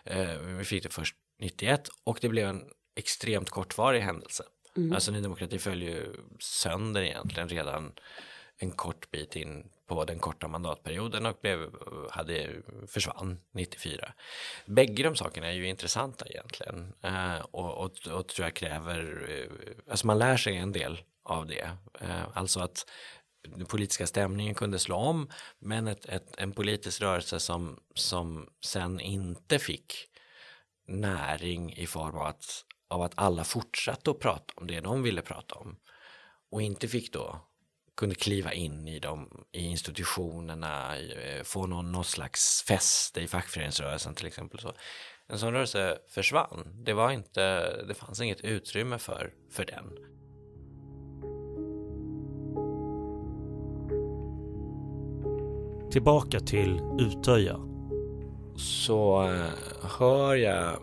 Eh, 0.03 0.37
vi 0.37 0.63
fick 0.63 0.83
det 0.83 0.89
först 0.89 1.15
91 1.39 1.89
och 2.03 2.17
det 2.21 2.29
blev 2.29 2.47
en 2.47 2.61
extremt 2.95 3.49
kortvarig 3.49 4.01
händelse. 4.01 4.43
Mm. 4.77 4.93
Alltså 4.93 5.11
Ny 5.11 5.21
Demokrati 5.21 5.59
föll 5.59 5.83
ju 5.83 6.15
sönder 6.39 7.01
egentligen 7.01 7.49
redan 7.49 7.91
en 8.63 8.71
kort 8.71 9.11
bit 9.11 9.35
in 9.35 9.69
på 9.87 10.05
den 10.05 10.19
korta 10.19 10.47
mandatperioden 10.47 11.25
och 11.25 11.37
blev, 11.41 11.69
hade, 12.11 12.49
försvann 12.87 13.39
94. 13.51 14.13
Bägge 14.65 15.03
de 15.03 15.15
sakerna 15.15 15.47
är 15.47 15.51
ju 15.51 15.67
intressanta 15.67 16.25
egentligen 16.25 16.93
eh, 17.01 17.39
och, 17.51 17.77
och, 17.77 18.07
och, 18.07 18.27
tror 18.27 18.45
jag 18.45 18.53
kräver, 18.53 19.27
eh, 19.29 19.91
alltså 19.91 20.07
man 20.07 20.19
lär 20.19 20.37
sig 20.37 20.57
en 20.57 20.71
del 20.71 21.01
av 21.23 21.47
det. 21.47 21.69
Eh, 22.01 22.27
alltså 22.33 22.59
att 22.59 22.85
den 23.47 23.65
politiska 23.65 24.07
stämningen 24.07 24.55
kunde 24.55 24.79
slå 24.79 24.95
om 24.95 25.29
men 25.59 25.87
ett, 25.87 26.05
ett, 26.05 26.35
en 26.37 26.51
politisk 26.51 27.01
rörelse 27.01 27.39
som, 27.39 27.79
som 27.95 28.49
sen 28.65 28.99
inte 28.99 29.59
fick 29.59 29.93
näring 30.87 31.73
i 31.73 31.87
form 31.87 32.15
av 32.17 32.25
att, 32.25 32.65
av 32.89 33.01
att 33.01 33.13
alla 33.15 33.43
fortsatte 33.43 34.11
att 34.11 34.19
prata 34.19 34.53
om 34.55 34.67
det 34.67 34.79
de 34.79 35.03
ville 35.03 35.21
prata 35.21 35.55
om 35.55 35.75
och 36.51 36.61
inte 36.61 36.87
fick 36.87 37.13
då 37.13 37.41
kunde 37.97 38.15
kliva 38.15 38.53
in 38.53 38.87
i 38.87 38.99
dem 38.99 39.45
i 39.51 39.65
institutionerna, 39.65 40.97
eh, 40.97 41.43
få 41.43 41.67
någon, 41.67 41.91
någon 41.91 42.03
slags 42.03 42.63
fäste 42.67 43.21
i 43.21 43.27
fackföreningsrörelsen 43.27 44.15
till 44.15 44.27
exempel. 44.27 44.59
Så. 44.59 44.73
En 45.27 45.39
sån 45.39 45.53
rörelse 45.53 45.97
försvann. 46.09 46.83
Det, 46.85 46.93
var 46.93 47.11
inte, 47.11 47.83
det 47.83 47.93
fanns 47.93 48.21
inget 48.21 48.41
utrymme 48.41 48.97
för, 48.97 49.33
för 49.51 49.65
den. 49.65 50.13
Tillbaka 55.91 56.39
till 56.39 56.79
Utöja. 56.99 57.59
Så 58.55 59.27
uh, 59.29 59.45
hör 59.99 60.35
jag 60.35 60.77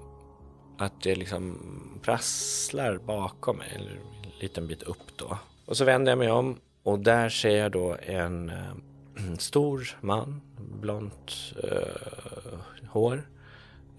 att 0.79 1.03
det 1.03 1.15
liksom 1.15 1.59
prasslar 2.03 2.99
bakom 2.99 3.57
mig, 3.57 3.69
en 3.75 4.41
liten 4.41 4.67
bit 4.67 4.83
upp 4.83 5.17
då. 5.17 5.39
Och 5.67 5.77
så 5.77 5.85
vänder 5.85 6.13
jag 6.13 6.19
mig 6.19 6.31
om 6.31 6.61
och 6.83 6.99
där 6.99 7.29
ser 7.29 7.57
jag 7.57 7.73
då 7.73 7.97
en 8.03 8.51
äh, 8.51 9.35
stor 9.39 9.89
man, 10.01 10.41
blont 10.81 11.55
äh, 11.63 12.59
hår. 12.89 13.29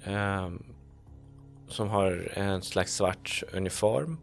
Äh, 0.04 0.50
som 1.72 1.90
har 1.90 2.32
en 2.34 2.62
slags 2.62 2.96
svart 2.96 3.44
uniform. 3.54 4.18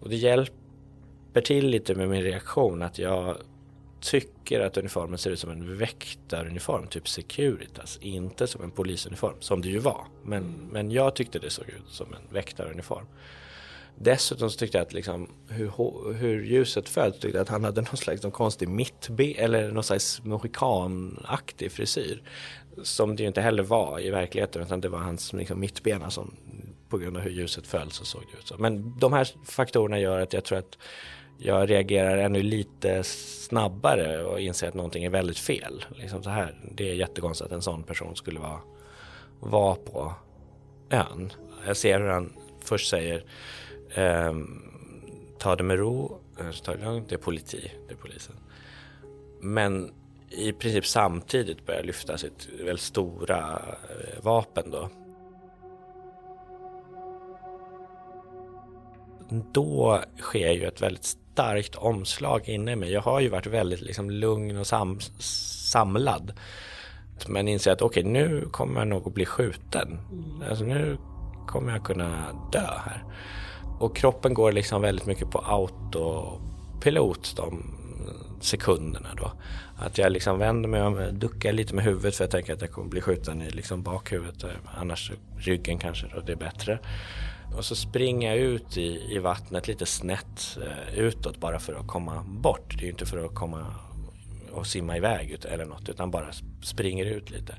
Och 0.00 0.08
det 0.08 0.16
hjälper 0.16 1.40
till 1.44 1.66
lite 1.66 1.94
med 1.94 2.08
min 2.08 2.22
reaktion 2.22 2.82
att 2.82 2.98
jag 2.98 3.36
tycker 4.00 4.60
att 4.60 4.76
uniformen 4.76 5.18
ser 5.18 5.30
ut 5.30 5.38
som 5.38 5.50
en 5.50 5.78
väktaruniform, 5.78 6.86
typ 6.86 7.08
Securitas, 7.08 7.98
inte 8.02 8.46
som 8.46 8.62
en 8.62 8.70
polisuniform, 8.70 9.36
som 9.40 9.62
det 9.62 9.68
ju 9.68 9.78
var. 9.78 10.04
Men, 10.22 10.68
men 10.70 10.90
jag 10.90 11.14
tyckte 11.14 11.38
det 11.38 11.50
såg 11.50 11.68
ut 11.68 11.88
som 11.88 12.06
en 12.14 12.34
väktaruniform. 12.34 13.06
Dessutom 13.98 14.50
så 14.50 14.58
tyckte 14.58 14.78
jag 14.78 14.86
att 14.86 14.92
liksom, 14.92 15.28
hur, 15.48 16.12
hur 16.12 16.44
ljuset 16.44 16.88
föll, 16.88 17.12
tyckte 17.12 17.28
jag 17.28 17.42
att 17.42 17.48
han 17.48 17.64
hade 17.64 17.80
någon 17.90 17.96
slags 17.96 18.22
någon 18.22 18.32
konstig 18.32 18.68
mittbe 18.68 19.34
eller 19.34 19.72
någon 19.72 19.84
slags 19.84 20.24
mohikanaktig 20.24 21.72
frisyr. 21.72 22.22
Som 22.82 23.16
det 23.16 23.22
ju 23.22 23.26
inte 23.26 23.40
heller 23.40 23.62
var 23.62 24.00
i 24.00 24.10
verkligheten 24.10 24.62
utan 24.62 24.80
det 24.80 24.88
var 24.88 24.98
hans 24.98 25.32
liksom, 25.32 25.60
mittbena 25.60 26.10
som 26.10 26.36
på 26.88 26.98
grund 26.98 27.16
av 27.16 27.22
hur 27.22 27.30
ljuset 27.30 27.66
föll 27.66 27.90
så 27.90 28.04
såg 28.04 28.22
det 28.32 28.38
ut 28.38 28.46
så. 28.46 28.54
Men 28.58 28.98
de 28.98 29.12
här 29.12 29.28
faktorerna 29.44 29.98
gör 29.98 30.20
att 30.20 30.32
jag 30.32 30.44
tror 30.44 30.58
att 30.58 30.78
jag 31.38 31.70
reagerar 31.70 32.16
ännu 32.16 32.42
lite 32.42 33.02
snabbare 33.04 34.24
och 34.24 34.40
inser 34.40 34.68
att 34.68 34.74
någonting 34.74 35.04
är 35.04 35.10
väldigt 35.10 35.38
fel. 35.38 35.84
Liksom 35.96 36.22
så 36.22 36.30
här, 36.30 36.54
det 36.74 36.90
är 36.90 36.94
jättekonstigt 36.94 37.46
att 37.46 37.52
en 37.52 37.62
sån 37.62 37.82
person 37.82 38.16
skulle 38.16 38.40
vara, 38.40 38.60
vara 39.40 39.74
på 39.74 40.14
ön. 40.90 41.32
Jag 41.66 41.76
ser 41.76 42.00
hur 42.00 42.08
han 42.08 42.32
först 42.64 42.90
säger 42.90 43.24
eh, 43.94 44.34
ta 45.38 45.56
det 45.56 45.62
med 45.62 45.78
ro, 45.78 46.20
eh, 46.40 46.50
ta 46.50 46.72
det 46.72 46.84
lugnt, 46.84 47.08
det 47.08 47.14
är 47.14 47.18
politi, 47.18 47.72
det 47.88 47.94
är 47.94 47.96
polisen. 47.96 48.34
Men 49.40 49.92
i 50.30 50.52
princip 50.52 50.86
samtidigt 50.86 51.66
börjar 51.66 51.82
lyfta 51.82 52.18
sitt 52.18 52.48
väldigt 52.58 52.84
stora 52.84 53.62
eh, 53.88 54.22
vapen 54.22 54.70
då. 54.70 54.88
Då 59.52 60.00
sker 60.18 60.52
ju 60.52 60.64
ett 60.64 60.82
väldigt 60.82 61.04
starkt 61.04 61.74
omslag 61.74 62.48
inne 62.48 62.72
i 62.72 62.76
mig. 62.76 62.92
Jag 62.92 63.00
har 63.00 63.20
ju 63.20 63.28
varit 63.28 63.46
väldigt 63.46 63.80
liksom 63.80 64.10
lugn 64.10 64.56
och 64.56 64.66
sam 64.66 65.00
samlad. 65.70 66.32
Men 67.28 67.48
inser 67.48 67.72
att 67.72 67.82
okej, 67.82 68.00
okay, 68.00 68.12
nu 68.12 68.48
kommer 68.50 68.80
jag 68.80 68.88
nog 68.88 69.06
att 69.06 69.14
bli 69.14 69.26
skjuten. 69.26 69.98
Alltså 70.48 70.64
nu 70.64 70.98
kommer 71.46 71.72
jag 71.72 71.84
kunna 71.84 72.32
dö 72.52 72.66
här. 72.84 73.04
Och 73.80 73.96
kroppen 73.96 74.34
går 74.34 74.52
liksom 74.52 74.82
väldigt 74.82 75.06
mycket 75.06 75.30
på 75.30 75.38
autopilot 75.38 77.36
de 77.36 77.74
sekunderna 78.40 79.08
då. 79.16 79.32
Att 79.76 79.98
jag 79.98 80.12
liksom 80.12 80.38
vänder 80.38 80.68
mig 80.68 80.82
om, 80.82 81.08
duckar 81.12 81.52
lite 81.52 81.74
med 81.74 81.84
huvudet 81.84 82.16
för 82.16 82.24
jag 82.24 82.30
tänker 82.30 82.52
att 82.52 82.60
jag 82.60 82.70
kommer 82.70 82.88
bli 82.88 83.00
skjuten 83.00 83.42
i 83.42 83.50
liksom 83.50 83.82
bakhuvudet. 83.82 84.44
Annars 84.78 85.12
ryggen 85.38 85.78
kanske 85.78 86.06
då, 86.14 86.20
det 86.20 86.32
är 86.32 86.36
bättre. 86.36 86.78
Och 87.56 87.64
så 87.64 87.74
springer 87.74 88.28
jag 88.28 88.38
ut 88.38 88.76
i, 88.76 89.14
i 89.14 89.18
vattnet 89.18 89.68
lite 89.68 89.86
snett 89.86 90.58
eh, 90.66 90.98
utåt 90.98 91.36
bara 91.36 91.58
för 91.58 91.74
att 91.74 91.86
komma 91.86 92.24
bort. 92.26 92.74
Det 92.76 92.82
är 92.82 92.84
ju 92.84 92.90
inte 92.90 93.06
för 93.06 93.24
att 93.24 93.34
komma 93.34 93.66
och 94.52 94.66
simma 94.66 94.96
iväg 94.96 95.36
eller 95.44 95.64
något 95.64 95.88
utan 95.88 96.10
bara 96.10 96.26
springer 96.62 97.04
ut 97.04 97.30
lite. 97.30 97.54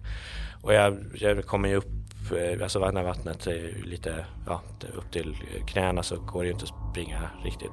Och 0.61 0.73
jag, 0.73 0.97
jag 1.13 1.45
kommer 1.45 1.69
ju 1.69 1.75
upp, 1.75 1.91
Eh, 2.31 2.63
alltså 2.63 2.91
när 2.91 3.03
vattnet 3.03 3.47
är 3.47 3.83
lite, 3.83 4.25
ja, 4.45 4.61
upp 4.97 5.11
till 5.11 5.35
knäna 5.67 6.03
så 6.03 6.19
går 6.19 6.41
det 6.41 6.47
ju 6.47 6.53
inte 6.53 6.63
att 6.63 6.91
springa 6.91 7.29
riktigt. 7.43 7.71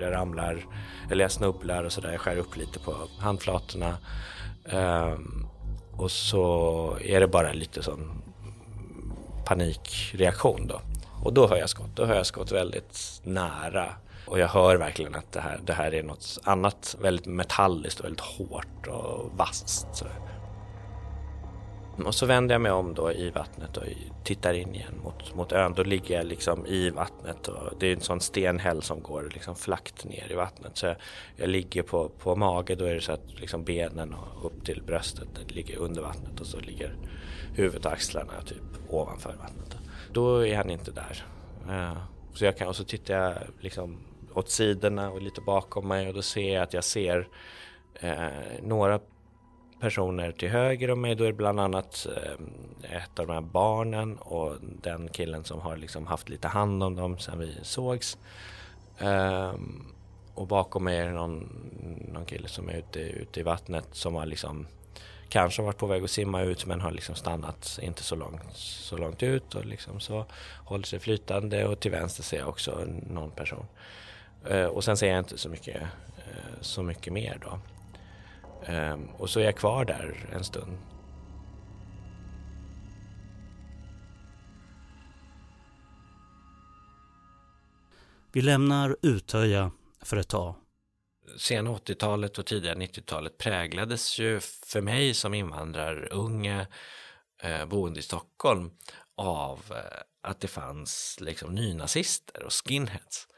Jag 0.00 0.12
ramlar, 0.12 0.66
eller 1.10 1.24
jag 1.24 1.32
snubblar 1.32 1.84
och 1.84 1.92
sådär, 1.92 2.12
jag 2.12 2.20
skär 2.20 2.36
upp 2.36 2.56
lite 2.56 2.78
på 2.78 2.94
handflatorna. 3.18 3.96
Um, 4.72 5.46
och 5.92 6.10
så 6.10 6.96
är 7.00 7.20
det 7.20 7.28
bara 7.28 7.52
lite 7.52 7.82
sån 7.82 8.22
panikreaktion 9.44 10.66
då. 10.66 10.80
Och 11.24 11.32
då 11.32 11.48
hör 11.48 11.56
jag 11.56 11.68
skott, 11.68 11.90
då 11.94 12.04
hör 12.04 12.14
jag 12.14 12.26
skott 12.26 12.52
väldigt 12.52 13.20
nära. 13.24 13.88
Och 14.26 14.38
jag 14.38 14.48
hör 14.48 14.76
verkligen 14.76 15.14
att 15.14 15.32
det 15.32 15.40
här, 15.40 15.60
det 15.64 15.72
här 15.72 15.94
är 15.94 16.02
något 16.02 16.38
annat 16.44 16.96
väldigt 17.00 17.26
metalliskt 17.26 18.00
och 18.00 18.04
väldigt 18.04 18.20
hårt 18.20 18.86
och 18.86 19.30
vasst. 19.36 19.86
Så. 19.92 20.06
Och 22.04 22.14
så 22.14 22.26
vänder 22.26 22.54
jag 22.54 22.62
mig 22.62 22.72
om 22.72 22.94
då 22.94 23.12
i 23.12 23.30
vattnet 23.30 23.76
och 23.76 23.84
tittar 24.24 24.54
in 24.54 24.74
igen 24.74 25.00
mot, 25.04 25.34
mot 25.34 25.52
ön. 25.52 25.72
Då 25.72 25.82
ligger 25.82 26.16
jag 26.16 26.26
liksom 26.26 26.66
i 26.66 26.90
vattnet 26.90 27.48
och 27.48 27.72
det 27.78 27.86
är 27.86 27.92
en 27.92 28.00
sån 28.00 28.20
stenhäll 28.20 28.82
som 28.82 29.02
går 29.02 29.30
liksom 29.34 29.56
flackt 29.56 30.04
ner 30.04 30.32
i 30.32 30.34
vattnet. 30.34 30.76
Så 30.76 30.86
jag, 30.86 30.96
jag 31.36 31.48
ligger 31.48 31.82
på, 31.82 32.08
på 32.08 32.36
mage, 32.36 32.74
då 32.74 32.84
är 32.84 32.94
det 32.94 33.00
så 33.00 33.12
att 33.12 33.40
liksom 33.40 33.64
benen 33.64 34.14
och 34.14 34.46
upp 34.46 34.64
till 34.64 34.82
bröstet 34.82 35.28
ligger 35.48 35.78
under 35.78 36.02
vattnet 36.02 36.40
och 36.40 36.46
så 36.46 36.60
ligger 36.60 36.96
huvudet 37.54 37.86
och 37.86 37.92
axlarna 37.92 38.32
typ 38.46 38.62
ovanför 38.88 39.36
vattnet 39.40 39.76
då 40.16 40.46
är 40.46 40.56
han 40.56 40.70
inte 40.70 40.90
där. 40.90 41.26
Eh, 41.68 41.96
så 42.34 42.44
jag 42.44 42.56
kan, 42.56 42.68
och 42.68 42.76
så 42.76 42.84
tittar 42.84 43.14
jag 43.14 43.34
liksom 43.60 43.98
åt 44.34 44.50
sidorna 44.50 45.10
och 45.10 45.22
lite 45.22 45.40
bakom 45.40 45.88
mig 45.88 46.08
och 46.08 46.14
då 46.14 46.22
ser 46.22 46.54
jag 46.54 46.62
att 46.62 46.74
jag 46.74 46.84
ser 46.84 47.28
eh, 47.94 48.28
några 48.62 49.00
personer 49.80 50.32
till 50.32 50.48
höger 50.48 50.90
om 50.90 51.00
mig. 51.00 51.14
Då 51.14 51.24
är 51.24 51.28
det 51.28 51.32
bland 51.32 51.60
annat 51.60 52.06
eh, 52.16 52.96
ett 52.96 53.18
av 53.18 53.26
de 53.26 53.32
här 53.32 53.40
barnen 53.40 54.16
och 54.16 54.56
den 54.60 55.08
killen 55.08 55.44
som 55.44 55.60
har 55.60 55.76
liksom 55.76 56.06
haft 56.06 56.28
lite 56.28 56.48
hand 56.48 56.82
om 56.82 56.96
dem 56.96 57.18
sen 57.18 57.38
vi 57.38 57.54
sågs. 57.62 58.18
Ehm, 58.98 59.84
och 60.34 60.46
bakom 60.46 60.84
mig 60.84 60.98
är 60.98 61.06
det 61.06 61.12
någon, 61.12 61.48
någon 62.12 62.24
kille 62.24 62.48
som 62.48 62.68
är 62.68 62.74
ute, 62.74 63.00
ute 63.00 63.40
i 63.40 63.42
vattnet 63.42 63.88
som 63.92 64.14
har 64.14 64.26
liksom 64.26 64.66
kanske 65.28 65.62
varit 65.62 65.78
på 65.78 65.86
väg 65.86 66.04
att 66.04 66.10
simma 66.10 66.42
ut 66.42 66.66
men 66.66 66.80
har 66.80 66.90
liksom 66.90 67.14
stannat 67.14 67.78
inte 67.82 68.02
så 68.02 68.16
långt, 68.16 68.42
så 68.54 68.96
långt 68.96 69.22
ut 69.22 69.54
och 69.54 69.66
liksom 69.66 70.00
så 70.00 70.26
håller 70.64 70.84
sig 70.84 70.98
flytande 70.98 71.66
och 71.66 71.80
till 71.80 71.90
vänster 71.90 72.22
ser 72.22 72.38
jag 72.38 72.48
också 72.48 72.84
någon 73.10 73.30
person. 73.30 73.66
Eh, 74.48 74.64
och 74.64 74.84
sen 74.84 74.96
ser 74.96 75.08
jag 75.08 75.18
inte 75.18 75.38
så 75.38 75.48
mycket, 75.48 75.82
eh, 76.16 76.60
så 76.60 76.82
mycket 76.82 77.12
mer 77.12 77.38
då. 77.42 77.58
Um, 78.68 79.08
och 79.18 79.30
så 79.30 79.40
är 79.40 79.44
jag 79.44 79.56
kvar 79.56 79.84
där 79.84 80.30
en 80.32 80.44
stund. 80.44 80.78
Vi 88.32 88.42
lämnar 88.42 88.96
Utöja 89.02 89.70
för 90.02 90.16
ett 90.16 90.28
tag 90.28 90.54
sena 91.36 91.70
80-talet 91.70 92.38
och 92.38 92.46
tidiga 92.46 92.74
90-talet 92.74 93.38
präglades 93.38 94.18
ju 94.18 94.40
för 94.40 94.80
mig 94.80 95.14
som 95.14 95.34
invandrarunge 95.34 96.66
eh, 97.42 97.66
boende 97.66 98.00
i 98.00 98.02
Stockholm 98.02 98.70
av 99.16 99.60
eh, 99.70 100.00
att 100.22 100.40
det 100.40 100.48
fanns 100.48 101.18
liksom 101.20 101.54
nynazister 101.54 102.42
och 102.42 102.52
skinheads. 102.52 103.28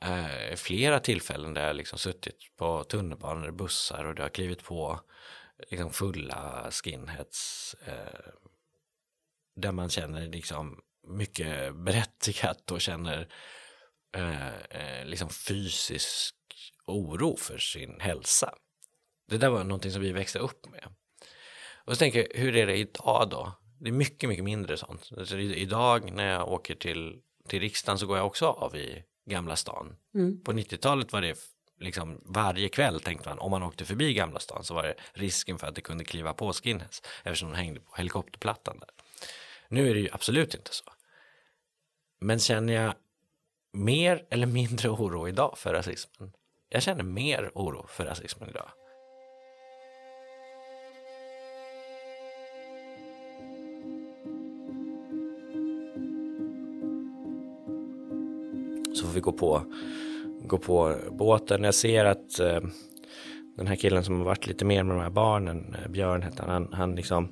Eh, 0.00 0.56
flera 0.56 1.00
tillfällen 1.00 1.54
där 1.54 1.66
jag 1.66 1.76
liksom 1.76 1.98
suttit 1.98 2.36
på 2.56 2.84
tunnelbanor 2.84 3.50
bussar 3.50 4.04
och 4.04 4.14
det 4.14 4.22
har 4.22 4.28
klivit 4.28 4.64
på 4.64 5.00
liksom 5.70 5.90
fulla 5.90 6.70
skinheads 6.70 7.74
eh, 7.86 8.32
där 9.56 9.72
man 9.72 9.90
känner 9.90 10.26
liksom 10.26 10.80
mycket 11.06 11.74
berättigat 11.74 12.70
och 12.70 12.80
känner 12.80 13.28
eh, 14.14 14.48
eh 14.48 15.04
liksom 15.04 15.28
fysisk 15.28 16.34
oro 16.86 17.36
för 17.36 17.58
sin 17.58 18.00
hälsa. 18.00 18.54
Det 19.28 19.38
där 19.38 19.48
var 19.48 19.64
någonting 19.64 19.92
som 19.92 20.02
vi 20.02 20.12
växte 20.12 20.38
upp 20.38 20.66
med. 20.66 20.94
Och 21.84 21.92
så 21.92 21.98
tänker 21.98 22.18
jag, 22.18 22.40
hur 22.40 22.56
är 22.56 22.66
det 22.66 22.76
idag 22.76 23.28
då? 23.30 23.52
Det 23.80 23.88
är 23.88 23.92
mycket, 23.92 24.28
mycket 24.28 24.44
mindre 24.44 24.76
sånt. 24.76 25.10
Alltså, 25.18 25.38
idag 25.38 26.12
när 26.12 26.32
jag 26.32 26.48
åker 26.48 26.74
till, 26.74 27.20
till 27.48 27.60
riksdagen 27.60 27.98
så 27.98 28.06
går 28.06 28.16
jag 28.16 28.26
också 28.26 28.46
av 28.46 28.76
i 28.76 29.04
Gamla 29.28 29.56
stan. 29.56 29.96
Mm. 30.14 30.44
På 30.44 30.52
90-talet 30.52 31.12
var 31.12 31.20
det 31.20 31.38
liksom 31.80 32.20
varje 32.24 32.68
kväll 32.68 33.00
tänkte 33.00 33.28
man 33.28 33.38
om 33.38 33.50
man 33.50 33.62
åkte 33.62 33.84
förbi 33.84 34.14
Gamla 34.14 34.40
stan 34.40 34.64
så 34.64 34.74
var 34.74 34.82
det 34.82 34.94
risken 35.12 35.58
för 35.58 35.66
att 35.66 35.74
det 35.74 35.80
kunde 35.80 36.04
kliva 36.04 36.34
på 36.34 36.52
skinheads 36.52 37.02
eftersom 37.22 37.50
de 37.50 37.56
hängde 37.56 37.80
på 37.80 37.96
helikopterplattan 37.96 38.78
där. 38.78 38.88
Nu 39.68 39.90
är 39.90 39.94
det 39.94 40.00
ju 40.00 40.08
absolut 40.12 40.54
inte 40.54 40.74
så. 40.74 40.84
Men 42.20 42.38
känner 42.38 42.72
jag 42.72 42.94
mer 43.72 44.26
eller 44.30 44.46
mindre 44.46 44.88
oro 44.88 45.28
idag 45.28 45.58
för 45.58 45.74
rasismen? 45.74 46.32
Jag 46.68 46.82
känner 46.82 47.04
mer 47.04 47.50
oro 47.54 47.86
för 47.86 48.04
rasismen 48.04 48.48
idag. 48.48 48.70
Vi 59.18 59.22
gå 59.22 59.32
på, 59.32 59.62
gå 60.46 60.58
på 60.58 60.94
båten. 61.10 61.64
Jag 61.64 61.74
ser 61.74 62.04
att 62.04 62.40
eh, 62.40 62.60
den 63.56 63.66
här 63.66 63.76
killen 63.76 64.04
som 64.04 64.16
har 64.16 64.24
varit 64.24 64.46
lite 64.46 64.64
mer 64.64 64.82
med 64.82 64.96
de 64.96 65.02
här 65.02 65.10
barnen, 65.10 65.76
eh, 65.82 65.90
Björn 65.90 66.22
hette 66.22 66.42
han, 66.42 66.50
han, 66.50 66.68
han 66.72 66.94
liksom 66.94 67.28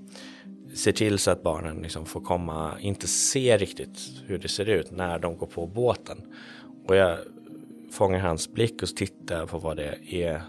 ser 0.74 0.92
till 0.92 1.18
så 1.18 1.30
att 1.30 1.42
barnen 1.42 1.76
liksom 1.82 2.06
får 2.06 2.20
komma, 2.20 2.72
inte 2.80 3.06
se 3.06 3.56
riktigt 3.56 3.98
hur 4.26 4.38
det 4.38 4.48
ser 4.48 4.68
ut 4.68 4.90
när 4.90 5.18
de 5.18 5.36
går 5.36 5.46
på 5.46 5.66
båten. 5.66 6.18
Och 6.86 6.96
jag 6.96 7.18
fångar 7.92 8.18
hans 8.18 8.52
blick 8.52 8.82
och 8.82 8.88
tittar 8.88 9.46
på 9.46 9.58
vad 9.58 9.76
det 9.76 9.98
är. 10.10 10.42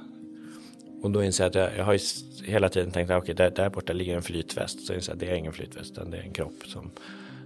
Och 1.02 1.12
då 1.12 1.24
inser 1.24 1.44
jag 1.44 1.50
att 1.50 1.56
jag, 1.56 1.78
jag 1.78 1.86
har 1.86 2.00
hela 2.46 2.70
tiden 2.70 2.92
tänkt 2.92 3.12
ah, 3.12 3.18
att 3.18 3.24
okay, 3.24 3.36
där, 3.36 3.52
där 3.52 3.70
borta 3.70 3.94
ligger 3.94 4.16
en 4.16 4.22
flytväst. 4.22 4.86
Så 4.86 4.94
inser 4.94 5.12
jag 5.12 5.16
att 5.16 5.20
det 5.20 5.32
är 5.32 5.36
ingen 5.36 5.54
flytväst 5.54 5.92
utan 5.92 6.12
det 6.12 6.18
är 6.18 6.22
en 6.22 6.34
kropp 6.34 6.64
som, 6.66 6.92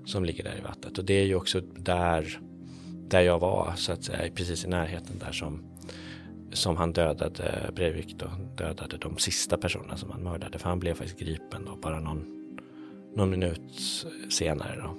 som 0.05 0.25
ligger 0.25 0.43
där 0.43 0.57
i 0.59 0.61
vattnet. 0.61 0.97
Och 0.97 1.05
det 1.05 1.13
är 1.13 1.25
ju 1.25 1.35
också 1.35 1.61
där, 1.61 2.39
där 3.11 3.21
jag 3.21 3.39
var 3.39 3.73
så 3.75 3.91
att 3.91 4.03
säga 4.03 4.31
precis 4.35 4.65
i 4.65 4.67
närheten 4.67 5.19
där 5.19 5.31
som, 5.31 5.63
som 6.53 6.77
han 6.77 6.93
dödade 6.93 7.71
Breivik 7.75 8.15
då, 8.19 8.25
dödade 8.57 8.97
de 8.97 9.17
sista 9.17 9.57
personerna 9.57 9.97
som 9.97 10.11
han 10.11 10.23
mördade. 10.23 10.59
För 10.59 10.69
han 10.69 10.79
blev 10.79 10.93
faktiskt 10.93 11.19
gripen 11.19 11.65
då 11.65 11.75
bara 11.75 11.99
någon, 11.99 12.25
någon 13.15 13.29
minut 13.29 13.81
senare 14.29 14.81
då. 14.81 14.97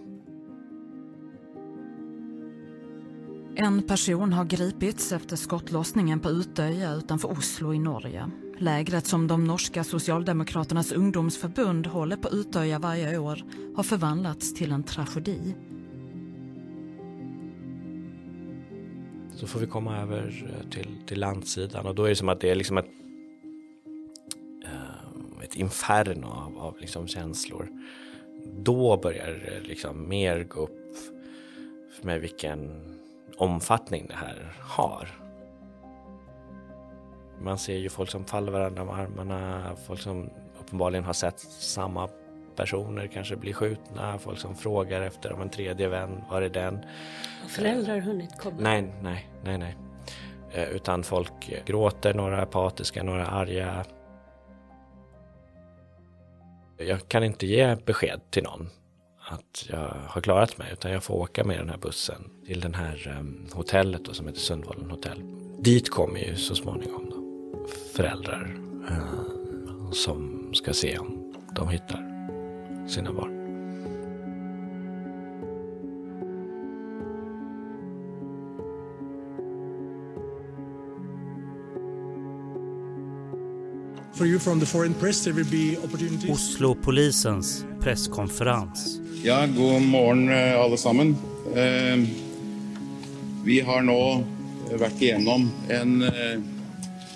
En 3.57 3.83
person 3.83 4.33
har 4.33 4.45
gripits 4.45 5.13
efter 5.13 5.37
skottlossningen 5.37 6.21
på 6.21 6.31
Utöja 6.31 6.93
utanför 6.93 7.31
Oslo 7.31 7.75
i 7.75 7.79
Norge. 7.79 8.31
Lägret 8.59 9.07
som 9.07 9.27
de 9.27 9.45
norska 9.45 9.85
Socialdemokraternas 9.85 10.93
ungdomsförbund 10.93 11.87
håller 11.87 12.17
på 12.17 12.29
Utöja 12.29 12.79
varje 12.79 13.19
år 13.19 13.43
har 13.77 13.83
förvandlats 13.83 14.55
till 14.55 14.73
en 14.73 14.83
tragedi. 14.83 15.55
Så 19.43 19.49
får 19.49 19.61
vi 19.61 19.67
komma 19.67 19.99
över 19.99 20.45
eh, 20.49 20.71
till, 20.71 20.97
till 21.07 21.21
landsidan 21.21 21.87
och 21.87 21.95
då 21.95 22.05
är 22.05 22.09
det 22.09 22.17
som 22.17 22.29
att 22.29 22.41
det 22.41 22.51
är 22.51 22.55
liksom 22.55 22.79
ett, 22.79 22.89
eh, 24.65 25.45
ett 25.45 25.55
inferno 25.55 26.27
av, 26.27 26.59
av 26.59 26.79
liksom 26.79 27.09
känslor. 27.09 27.69
Då 28.45 28.97
börjar 28.97 29.27
det 29.27 29.69
liksom 29.69 30.09
mer 30.09 30.45
gå 30.45 30.61
upp 30.61 30.97
för 31.97 32.07
mig 32.07 32.19
vilken 32.19 32.71
omfattning 33.37 34.07
det 34.09 34.15
här 34.15 34.53
har. 34.61 35.09
Man 37.41 37.59
ser 37.59 37.77
ju 37.77 37.89
folk 37.89 38.11
som 38.11 38.25
faller 38.25 38.53
varandra 38.53 38.83
om 38.83 38.91
armarna, 38.91 39.77
folk 39.87 40.01
som 40.01 40.31
uppenbarligen 40.61 41.05
har 41.05 41.13
sett 41.13 41.39
samma 41.41 42.09
personer 42.57 43.07
kanske 43.07 43.37
bli 43.37 43.53
skjutna, 43.53 44.19
folk 44.19 44.39
som 44.39 44.55
frågar 44.55 45.03
efter 45.03 45.33
om 45.33 45.41
en 45.41 45.51
tredje 45.51 45.89
vän, 45.89 46.25
var 46.31 46.43
är 46.43 46.49
den? 46.49 46.75
Har 47.43 47.49
föräldrar 47.49 47.99
hunnit 47.99 48.39
komma? 48.39 48.57
Nej, 48.61 48.93
nej, 49.03 49.29
nej, 49.45 49.59
nej. 49.59 49.77
Eh, 50.53 50.69
utan 50.69 51.03
folk 51.03 51.65
gråter, 51.67 52.15
några 52.15 52.39
är 52.39 52.43
apatiska, 52.43 53.03
några 53.03 53.27
är 53.27 53.31
arga. 53.31 53.85
Jag 56.77 57.09
kan 57.09 57.25
inte 57.25 57.47
ge 57.47 57.77
besked 57.77 58.21
till 58.31 58.43
någon 58.43 58.69
att 59.29 59.67
jag 59.69 59.95
har 60.09 60.21
klarat 60.21 60.59
mig 60.59 60.69
utan 60.73 60.93
jag 60.93 61.03
får 61.03 61.15
åka 61.15 61.45
med 61.45 61.59
den 61.59 61.69
här 61.69 61.79
bussen 61.79 62.31
till 62.47 62.61
den 62.61 62.75
här 62.75 63.17
um, 63.21 63.47
hotellet 63.53 64.05
då, 64.05 64.15
som 64.15 64.27
heter 64.27 64.41
Sundvolden 64.41 64.91
hotell. 64.91 65.23
Dit 65.59 65.91
kommer 65.91 66.21
ju 66.21 66.37
så 66.37 66.55
småningom 66.55 67.11
då, 67.11 67.67
föräldrar 67.97 68.57
uh, 68.91 69.91
som 69.93 70.51
ska 70.55 70.73
se 70.73 70.99
om 70.99 71.35
de 71.57 71.69
hittar 71.69 72.12
sina 72.87 73.13
barn. 73.13 73.43
For 84.15 84.27
you 84.27 84.39
from 84.39 84.61
the 84.61 84.67
foreign 84.67 84.95
press 84.95 85.25
there 85.25 85.35
will 85.35 85.51
be 85.51 85.77
opportunities. 85.85 86.31
Oslo-polisens 86.31 87.65
presskonferens. 87.81 89.01
Ja, 89.25 89.47
god 89.47 89.83
morgen 89.83 90.29
eh, 90.29 90.61
alle 90.61 90.77
sammen. 90.77 91.17
Eh, 91.55 92.09
vi 93.45 93.61
har 93.61 93.83
nå 93.83 94.23
vært 94.79 95.03
igjennom 95.03 95.49
en 95.71 96.03
eh, 96.07 96.37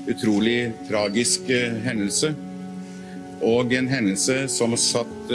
utrolig 0.08 0.72
tragisk 0.88 1.46
hendelse. 1.84 2.32
Og 3.46 3.72
en 3.78 3.88
hendelse 3.88 4.46
som 4.50 4.74
har 4.74 4.82
satt 4.82 5.32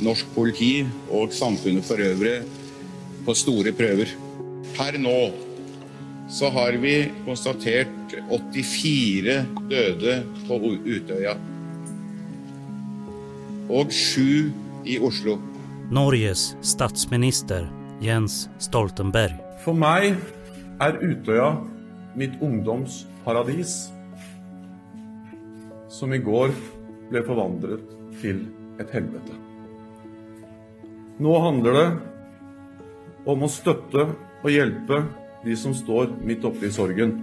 norsk 0.00 0.32
politi 0.34 0.86
og 1.12 1.34
samfunnet 1.36 1.84
for 1.84 2.00
øvrig 2.00 2.38
på 3.26 3.34
store 3.36 3.72
prøver. 3.76 4.14
Per 4.76 4.96
nå 5.02 5.18
så 6.30 6.48
har 6.54 6.78
vi 6.80 7.10
konstatert 7.26 8.14
84 8.30 9.36
døde 9.70 10.16
på 10.46 10.58
Utøya. 10.86 11.34
Og 13.70 13.92
sju 13.92 14.50
i 14.86 14.98
Oslo. 15.02 15.36
Norges 15.90 16.52
statsminister 16.62 17.66
Jens 18.02 18.44
Stoltenberg. 18.62 19.34
For 19.64 19.76
meg 19.76 20.14
er 20.80 20.98
Utøya 21.02 21.52
mitt 22.18 22.38
ungdoms 22.42 23.04
paradis, 23.26 23.90
som 25.90 26.14
i 26.14 26.22
går 26.22 26.54
ble 27.10 27.22
forvandlet 27.26 27.86
til 28.22 28.44
et 28.80 28.92
helvete. 28.94 29.36
Nå 31.20 31.32
handler 31.44 31.76
det 31.76 31.88
om 33.28 33.42
å 33.44 33.50
støtte 33.50 34.06
og 34.40 34.48
hjelpe 34.48 35.02
de 35.44 35.56
som 35.56 35.74
står 35.76 36.14
midt 36.24 36.46
oppe 36.48 36.68
i 36.68 36.72
sorgen. 36.72 37.18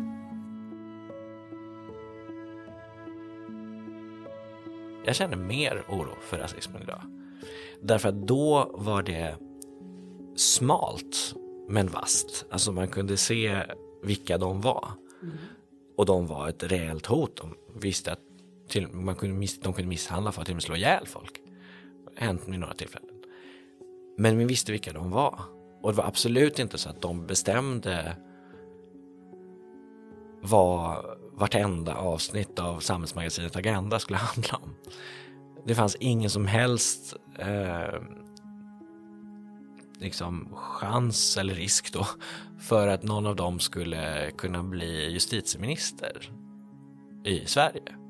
Jag 5.05 5.15
känner 5.15 5.37
mer 5.37 5.83
oro 5.89 6.15
för 6.21 6.37
rasismen 6.37 6.81
idag. 6.81 7.01
Därför 7.81 8.09
att 8.09 8.27
då 8.27 8.71
var 8.73 9.03
det 9.03 9.35
smalt 10.35 11.35
men 11.69 11.87
vast. 11.87 12.45
Alltså 12.49 12.71
man 12.71 12.87
kunde 12.87 13.17
se 13.17 13.63
vilka 14.03 14.37
de 14.37 14.61
var. 14.61 14.91
Mm. 15.23 15.35
Och 15.97 16.05
de 16.05 16.27
var 16.27 16.49
ett 16.49 16.63
reellt 16.63 17.05
hot. 17.05 17.35
De 17.35 17.55
visste 17.79 18.11
att 18.11 18.26
till, 18.67 18.87
man 18.87 19.15
kunde 19.15 19.35
miss, 19.35 19.59
de 19.59 19.73
kunde 19.73 19.89
misshandla 19.89 20.31
folk, 20.31 20.45
till 20.45 20.53
och 20.53 20.55
med 20.55 20.63
slå 20.63 20.75
ihjäl 20.75 21.07
folk. 21.07 21.41
Hänt 22.15 22.41
vid 22.47 22.59
några 22.59 22.73
tillfällen. 22.73 23.09
Men 24.17 24.37
vi 24.37 24.45
visste 24.45 24.71
vilka 24.71 24.93
de 24.93 25.11
var. 25.11 25.39
Och 25.81 25.91
det 25.91 25.97
var 25.97 26.05
absolut 26.05 26.59
inte 26.59 26.77
så 26.77 26.89
att 26.89 27.01
de 27.01 27.27
bestämde 27.27 28.17
vad 30.41 31.05
vartenda 31.33 31.95
avsnitt 31.95 32.59
av 32.59 32.79
samhällsmagasinet 32.79 33.55
Agenda 33.55 33.99
skulle 33.99 34.17
handla 34.17 34.57
om. 34.57 34.75
Det 35.65 35.75
fanns 35.75 35.95
ingen 35.95 36.29
som 36.29 36.45
helst 36.45 37.15
eh, 37.39 38.01
liksom 39.99 40.55
chans 40.55 41.37
eller 41.37 41.53
risk 41.53 41.93
då 41.93 42.07
för 42.59 42.87
att 42.87 43.03
någon 43.03 43.25
av 43.25 43.35
dem 43.35 43.59
skulle 43.59 44.31
kunna 44.31 44.63
bli 44.63 45.11
justitieminister 45.11 46.31
i 47.23 47.45
Sverige. 47.45 48.06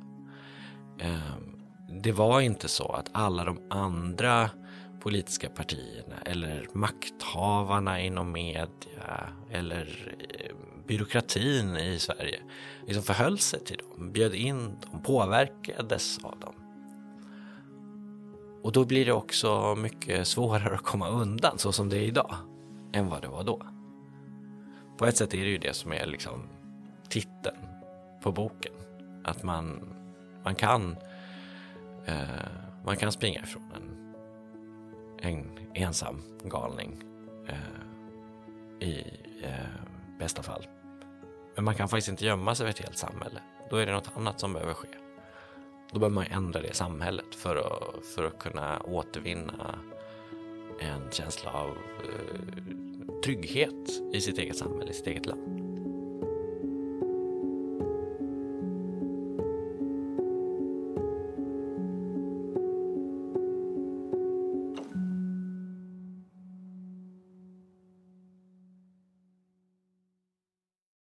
Ehm, 1.00 1.60
det 2.04 2.12
var 2.12 2.42
inte 2.42 2.68
så 2.68 2.92
att 2.92 3.10
alla 3.12 3.44
de 3.44 3.60
andra 3.70 4.50
politiska 5.00 5.50
partierna 5.50 6.16
eller 6.26 6.68
makthavarna 6.74 8.02
inom 8.02 8.32
media 8.32 9.30
eller 9.52 10.14
ehm, 10.40 10.58
byråkratin 10.88 11.78
i 11.78 12.00
Sverige 12.00 12.40
liksom 12.86 13.04
förhöll 13.04 13.40
sig 13.40 13.64
till 13.64 13.78
dem, 13.78 14.12
bjöd 14.12 14.34
in 14.34 14.58
dem, 14.58 15.02
påverkades 15.04 16.20
av 16.24 16.40
dem. 16.40 16.54
Och 18.64 18.72
då 18.72 18.86
blir 18.86 19.06
det 19.06 19.12
också 19.12 19.76
mycket 19.76 20.28
svårare 20.28 20.76
att 20.76 20.84
komma 20.84 21.10
undan 21.10 21.58
så 21.58 21.72
som 21.72 21.90
det 21.90 21.98
är 21.98 22.02
idag 22.02 22.36
än 22.94 23.10
vad 23.10 23.22
det 23.22 23.28
var 23.28 23.44
då. 23.44 23.62
På 24.98 25.06
ett 25.06 25.18
sätt 25.18 25.34
är 25.34 25.38
det 25.38 25.50
ju 25.50 25.58
det 25.58 25.74
som 25.74 25.94
är 25.94 26.06
liksom 26.06 26.50
titeln 27.10 27.58
på 28.24 28.32
boken. 28.32 28.74
Att 29.24 29.44
man, 29.44 29.94
man 30.48 30.56
kan 30.56 30.98
eh, 32.06 32.48
man 32.86 32.98
kan 32.98 33.12
springa 33.12 33.42
ifrån 33.44 33.72
en, 33.76 34.14
en 35.20 35.60
ensam 35.74 36.22
galning 36.44 37.04
eh, 37.48 38.88
i 38.88 39.04
eh, 39.44 40.20
bästa 40.20 40.44
fall. 40.44 40.68
Men 41.56 41.66
man 41.66 41.76
kan 41.76 41.90
faktiskt 41.90 42.10
inte 42.10 42.26
gömma 42.26 42.56
sig 42.56 42.66
för 42.66 42.72
ett 42.72 42.80
helt 42.80 42.98
samhälle. 42.98 43.40
Då 43.70 43.76
är 43.76 43.86
det 43.86 43.92
något 43.92 44.12
annat 44.16 44.40
som 44.40 44.54
behöver 44.54 44.74
ske. 44.74 44.88
Då 45.92 46.00
behöver 46.00 46.16
man 46.16 46.26
ändra 46.26 46.62
det 46.62 46.74
samhället 46.74 47.36
för 47.36 47.56
att, 47.56 48.06
för 48.06 48.24
att 48.24 48.40
kunna 48.40 48.80
återvinna 48.82 49.80
en 50.80 51.12
känsla 51.12 51.52
av 51.52 51.70
eh, 51.70 53.22
trygghet 53.24 53.90
i 54.14 54.22
sitt 54.22 54.38
eget 54.38 54.58
samhälle, 54.58 54.92
i 54.92 54.94
sitt 54.94 55.08
eget 55.08 55.26
land. 55.26 55.67